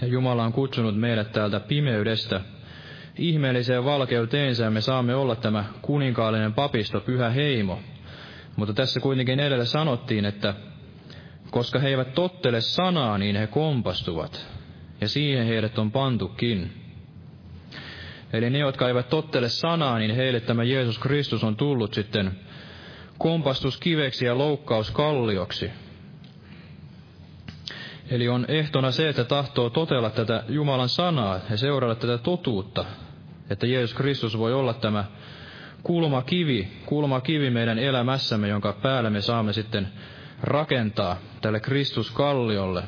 ja 0.00 0.06
Jumala 0.06 0.44
on 0.44 0.52
kutsunut 0.52 0.96
meidät 0.96 1.32
täältä 1.32 1.60
pimeydestä 1.60 2.40
ihmeelliseen 3.18 3.84
valkeuteensä, 3.84 4.70
me 4.70 4.80
saamme 4.80 5.14
olla 5.14 5.36
tämä 5.36 5.64
kuninkaallinen 5.82 6.54
papisto, 6.54 7.00
pyhä 7.00 7.30
heimo. 7.30 7.78
Mutta 8.56 8.74
tässä 8.74 9.00
kuitenkin 9.00 9.40
edellä 9.40 9.64
sanottiin, 9.64 10.24
että 10.24 10.54
koska 11.50 11.78
he 11.78 11.88
eivät 11.88 12.14
tottele 12.14 12.60
sanaa, 12.60 13.18
niin 13.18 13.36
he 13.36 13.46
kompastuvat, 13.46 14.46
ja 15.00 15.08
siihen 15.08 15.46
heidät 15.46 15.78
on 15.78 15.92
pantukin. 15.92 16.72
Eli 18.32 18.50
ne, 18.50 18.58
jotka 18.58 18.88
eivät 18.88 19.08
tottele 19.08 19.48
sanaa, 19.48 19.98
niin 19.98 20.14
heille 20.14 20.40
tämä 20.40 20.64
Jeesus 20.64 20.98
Kristus 20.98 21.44
on 21.44 21.56
tullut 21.56 21.94
sitten 21.94 22.38
kompastuskiveksi 23.18 24.26
ja 24.26 24.38
loukkauskallioksi. 24.38 25.70
Eli 28.10 28.28
on 28.28 28.44
ehtona 28.48 28.90
se, 28.90 29.08
että 29.08 29.24
tahtoo 29.24 29.70
totella 29.70 30.10
tätä 30.10 30.44
Jumalan 30.48 30.88
sanaa 30.88 31.40
ja 31.50 31.56
seurata 31.56 31.94
tätä 31.94 32.18
totuutta, 32.18 32.84
että 33.50 33.66
Jeesus 33.66 33.96
Kristus 33.96 34.38
voi 34.38 34.52
olla 34.54 34.74
tämä 34.74 35.04
kulmakivi, 35.82 36.68
kulmakivi 36.86 37.50
meidän 37.50 37.78
elämässämme, 37.78 38.48
jonka 38.48 38.72
päälle 38.72 39.10
me 39.10 39.20
saamme 39.20 39.52
sitten 39.52 39.88
rakentaa 40.42 41.16
tälle 41.40 41.60
Kristuskalliolle, 41.60 42.82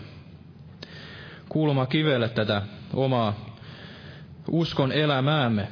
kulmakivelle 1.49 2.29
tätä 2.29 2.63
omaa 2.95 3.57
uskon 4.51 4.93
elämäämme. 4.93 5.69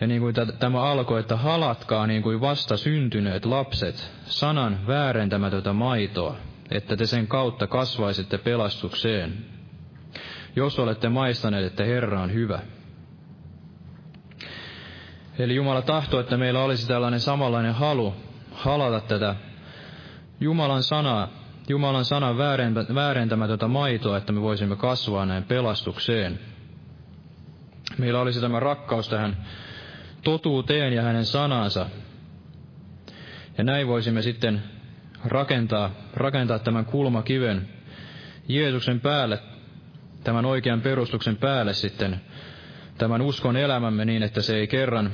Ja 0.00 0.06
niin 0.06 0.20
kuin 0.20 0.34
tämä 0.58 0.82
alkoi, 0.82 1.20
että 1.20 1.36
halatkaa 1.36 2.06
niin 2.06 2.22
kuin 2.22 2.40
vasta 2.40 2.76
syntyneet 2.76 3.44
lapset 3.44 4.12
sanan 4.24 4.86
väärentämätöntä 4.86 5.72
maitoa, 5.72 6.36
että 6.70 6.96
te 6.96 7.06
sen 7.06 7.26
kautta 7.26 7.66
kasvaisitte 7.66 8.38
pelastukseen, 8.38 9.44
jos 10.56 10.78
olette 10.78 11.08
maistaneet, 11.08 11.66
että 11.66 11.84
Herra 11.84 12.20
on 12.20 12.32
hyvä. 12.32 12.60
Eli 15.38 15.54
Jumala 15.54 15.82
tahtoo, 15.82 16.20
että 16.20 16.36
meillä 16.36 16.62
olisi 16.62 16.88
tällainen 16.88 17.20
samanlainen 17.20 17.74
halu 17.74 18.14
halata 18.52 19.00
tätä 19.00 19.34
Jumalan 20.40 20.82
sanaa 20.82 21.28
Jumalan 21.68 22.04
sanan 22.04 22.38
väärentämätöntä 22.94 23.68
maitoa, 23.68 24.16
että 24.16 24.32
me 24.32 24.40
voisimme 24.40 24.76
kasvaa 24.76 25.26
näin 25.26 25.44
pelastukseen. 25.44 26.38
Meillä 27.98 28.20
olisi 28.20 28.40
tämä 28.40 28.60
rakkaus 28.60 29.08
tähän 29.08 29.36
totuuteen 30.24 30.92
ja 30.92 31.02
hänen 31.02 31.24
sanansa. 31.24 31.86
Ja 33.58 33.64
näin 33.64 33.86
voisimme 33.86 34.22
sitten 34.22 34.62
rakentaa, 35.24 35.90
rakentaa 36.14 36.58
tämän 36.58 36.84
kulmakiven 36.84 37.68
Jeesuksen 38.48 39.00
päälle, 39.00 39.38
tämän 40.24 40.44
oikean 40.44 40.80
perustuksen 40.80 41.36
päälle 41.36 41.72
sitten 41.74 42.20
tämän 43.00 43.22
uskon 43.22 43.56
elämämme 43.56 44.04
niin, 44.04 44.22
että 44.22 44.42
se 44.42 44.56
ei 44.56 44.66
kerran, 44.66 45.12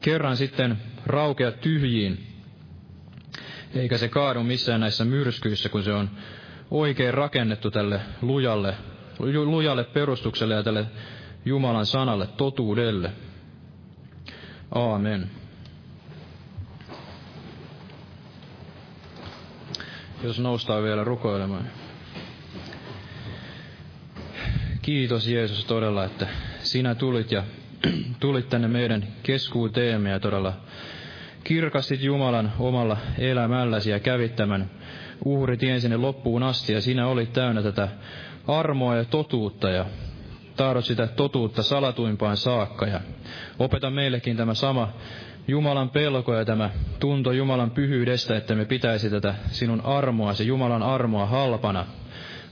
kerran 0.00 0.36
sitten 0.36 0.76
raukea 1.06 1.52
tyhjiin, 1.52 2.26
eikä 3.74 3.98
se 3.98 4.08
kaadu 4.08 4.42
missään 4.42 4.80
näissä 4.80 5.04
myrskyissä, 5.04 5.68
kun 5.68 5.82
se 5.82 5.92
on 5.92 6.10
oikein 6.70 7.14
rakennettu 7.14 7.70
tälle 7.70 8.00
lujalle, 8.22 8.74
lujalle 9.18 9.84
perustukselle 9.84 10.54
ja 10.54 10.62
tälle 10.62 10.86
Jumalan 11.44 11.86
sanalle, 11.86 12.26
totuudelle. 12.26 13.12
Aamen. 14.76 15.30
Jos 20.22 20.40
noustaan 20.40 20.82
vielä 20.82 21.04
rukoilemaan. 21.04 21.66
Kiitos 24.82 25.28
Jeesus 25.28 25.64
todella, 25.64 26.04
että 26.04 26.26
sinä 26.62 26.94
tulit 26.94 27.32
ja 27.32 27.42
tulit 28.20 28.48
tänne 28.48 28.68
meidän 28.68 29.06
keskuuteemme 29.22 30.10
ja 30.10 30.20
todella 30.20 30.52
kirkastit 31.44 32.02
Jumalan 32.02 32.52
omalla 32.58 32.96
elämälläsi 33.18 33.90
ja 33.90 34.00
kävit 34.00 34.36
tämän 34.36 34.70
uhritien 35.24 35.80
sinne 35.80 35.96
loppuun 35.96 36.42
asti 36.42 36.72
ja 36.72 36.80
sinä 36.80 37.06
olit 37.06 37.32
täynnä 37.32 37.62
tätä 37.62 37.88
armoa 38.48 38.96
ja 38.96 39.04
totuutta 39.04 39.70
ja 39.70 39.84
tahdot 40.56 40.84
sitä 40.84 41.06
totuutta 41.06 41.62
salatuimpaan 41.62 42.36
saakka 42.36 42.86
ja 42.86 43.00
opeta 43.58 43.90
meillekin 43.90 44.36
tämä 44.36 44.54
sama 44.54 44.92
Jumalan 45.48 45.90
pelko 45.90 46.34
ja 46.34 46.44
tämä 46.44 46.70
tunto 47.00 47.32
Jumalan 47.32 47.70
pyhyydestä, 47.70 48.36
että 48.36 48.54
me 48.54 48.64
pitäisi 48.64 49.10
tätä 49.10 49.34
sinun 49.50 49.80
armoa, 49.84 50.34
se 50.34 50.44
Jumalan 50.44 50.82
armoa 50.82 51.26
halpana, 51.26 51.86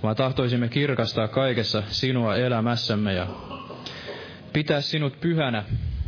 vaan 0.03 0.17
tahtoisimme 0.17 0.69
kirkastaa 0.69 1.29
kaikessa 1.29 1.83
sinua 1.89 2.37
elämässämme 2.37 3.13
ja 3.15 3.27
pitää 4.53 4.81
sinut 4.81 5.21
pyhänä. 5.21 5.65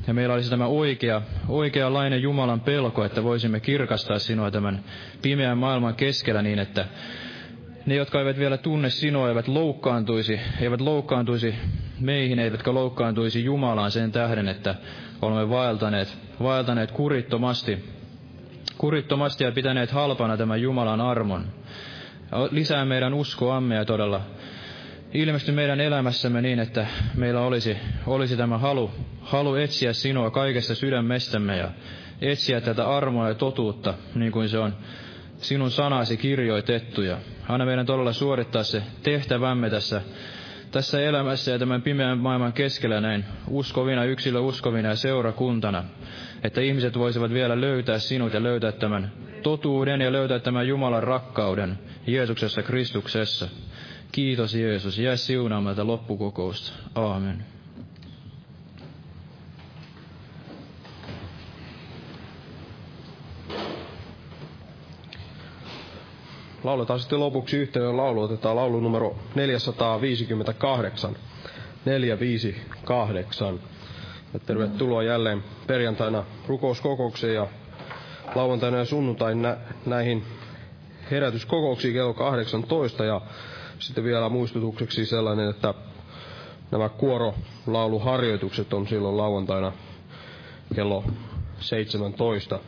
Ja 0.07 0.15
meillä 0.15 0.35
olisi 0.35 0.51
tämä 0.51 0.67
oikea, 0.67 1.23
oikeanlainen 1.49 2.23
Jumalan 2.23 2.61
pelko, 2.61 3.05
että 3.05 3.23
voisimme 3.25 3.61
kirkastaa 3.61 4.19
sinua 4.19 4.51
tämän 4.51 4.85
pimeän 5.23 5.59
maailman 5.59 5.95
keskellä 5.95 6.43
niin, 6.43 6.59
että 6.59 6.85
ne, 7.87 7.95
jotka 7.95 8.19
eivät 8.19 8.39
vielä 8.39 8.57
tunne 8.57 8.91
sinua, 8.91 9.29
eivät 9.29 9.49
loukkaantuisi, 9.49 10.41
eivät 10.61 10.81
loukkaantuisi 10.81 11.55
meihin, 12.01 12.39
eivätkä 12.39 12.75
loukkaantuisi 12.75 13.45
Jumalaan 13.45 13.91
sen 13.91 14.13
tähden, 14.13 14.49
että 14.49 14.75
olemme 15.23 15.51
vaeltaneet, 15.51 16.19
vaeltaneet 16.43 16.91
kurittomasti, 16.91 17.85
kurittomasti 18.79 19.45
ja 19.45 19.53
pitäneet 19.53 19.91
halpana 19.91 20.37
tämän 20.37 20.63
Jumalan 20.63 21.01
armon. 21.01 21.45
Lisää 22.51 22.85
meidän 22.85 23.15
uskoamme 23.15 23.75
ja 23.75 23.85
todella 23.85 24.21
ilmesty 25.15 25.53
meidän 25.53 25.81
elämässämme 25.81 26.43
niin, 26.43 26.59
että 26.59 26.87
meillä 27.15 27.41
olisi, 27.41 27.77
olisi 28.07 28.37
tämä 28.37 28.59
halu, 28.59 28.91
halu 29.21 29.55
etsiä 29.55 29.93
sinua 29.93 30.31
kaikessa 30.31 30.75
sydämestämme 30.75 31.57
ja 31.57 31.71
etsiä 32.21 32.61
tätä 32.61 32.89
armoa 32.89 33.29
ja 33.29 33.35
totuutta, 33.35 33.95
niin 34.15 34.33
kuin 34.33 34.49
se 34.49 34.59
on 34.59 34.75
sinun 35.39 35.71
sanasi 35.71 36.17
kirjoitettu. 36.17 37.03
Ja 37.03 37.19
anna 37.49 37.65
meidän 37.67 37.87
todella 37.87 38.13
suorittaa 38.13 38.63
se 38.63 38.83
tehtävämme 39.03 39.71
tässä, 39.71 40.03
tässä 40.71 41.01
elämässä 41.01 41.51
ja 41.51 41.59
tämän 41.59 41.83
pimeän 41.83 42.19
maailman 42.19 42.53
keskellä 42.53 43.01
näin 43.01 43.25
uskovina, 43.49 44.05
yksilö 44.05 44.41
uskovina 44.41 44.89
ja 44.89 44.97
seurakuntana, 44.97 45.85
että 46.45 46.61
ihmiset 46.61 46.99
voisivat 46.99 47.33
vielä 47.33 47.61
löytää 47.61 47.99
sinut 47.99 48.35
ja 48.35 48.43
löytää 48.43 48.73
tämän 48.73 49.13
totuuden 49.43 50.01
ja 50.01 50.13
löytää 50.13 50.39
tämän 50.39 50.69
Jumalan 50.69 51.03
rakkauden 51.03 51.79
Jeesuksessa 52.07 52.63
Kristuksessa. 52.63 53.49
Kiitos 54.13 54.55
Jeesus. 54.55 54.99
Jää 54.99 55.17
siunaamaan 55.17 55.77
tätä 55.77 55.87
loppukokousta. 55.87 56.73
Aamen. 56.95 57.56
Lauletaan 66.67 67.01
sitten 67.01 67.21
lopuksi 67.21 67.57
yhteinen 67.57 67.97
laulu. 67.97 68.23
Otetaan 68.23 68.57
laulu 68.57 68.81
numero 68.81 69.17
458. 69.35 71.17
458. 71.85 73.61
Ja 74.35 74.39
tervetuloa 74.41 75.03
jälleen 75.03 75.45
perjantaina 75.67 76.25
rukouskokoukseen 76.49 77.35
ja 77.35 77.47
lauantaina 78.35 78.79
ja 78.79 78.85
sunnuntaina 78.85 79.57
näihin 79.87 80.25
herätyskokouksiin 81.11 81.95
kello 81.95 82.15
18 82.15 83.05
ja 83.05 83.21
sitten 83.79 84.05
vielä 84.05 84.29
muistutukseksi 84.29 85.07
sellainen, 85.07 85.51
että 85.51 85.75
nämä 86.71 86.89
kuorolauluharjoitukset 86.89 88.73
on 88.73 88.89
silloin 88.89 89.17
lauantaina 89.17 89.73
kello 90.75 91.05
17. 91.61 92.59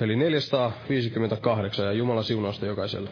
Eli 0.00 0.16
458 0.16 1.84
ja 1.86 1.92
Jumala 1.92 2.22
siunausta 2.22 2.66
jokaiselle. 2.66 3.10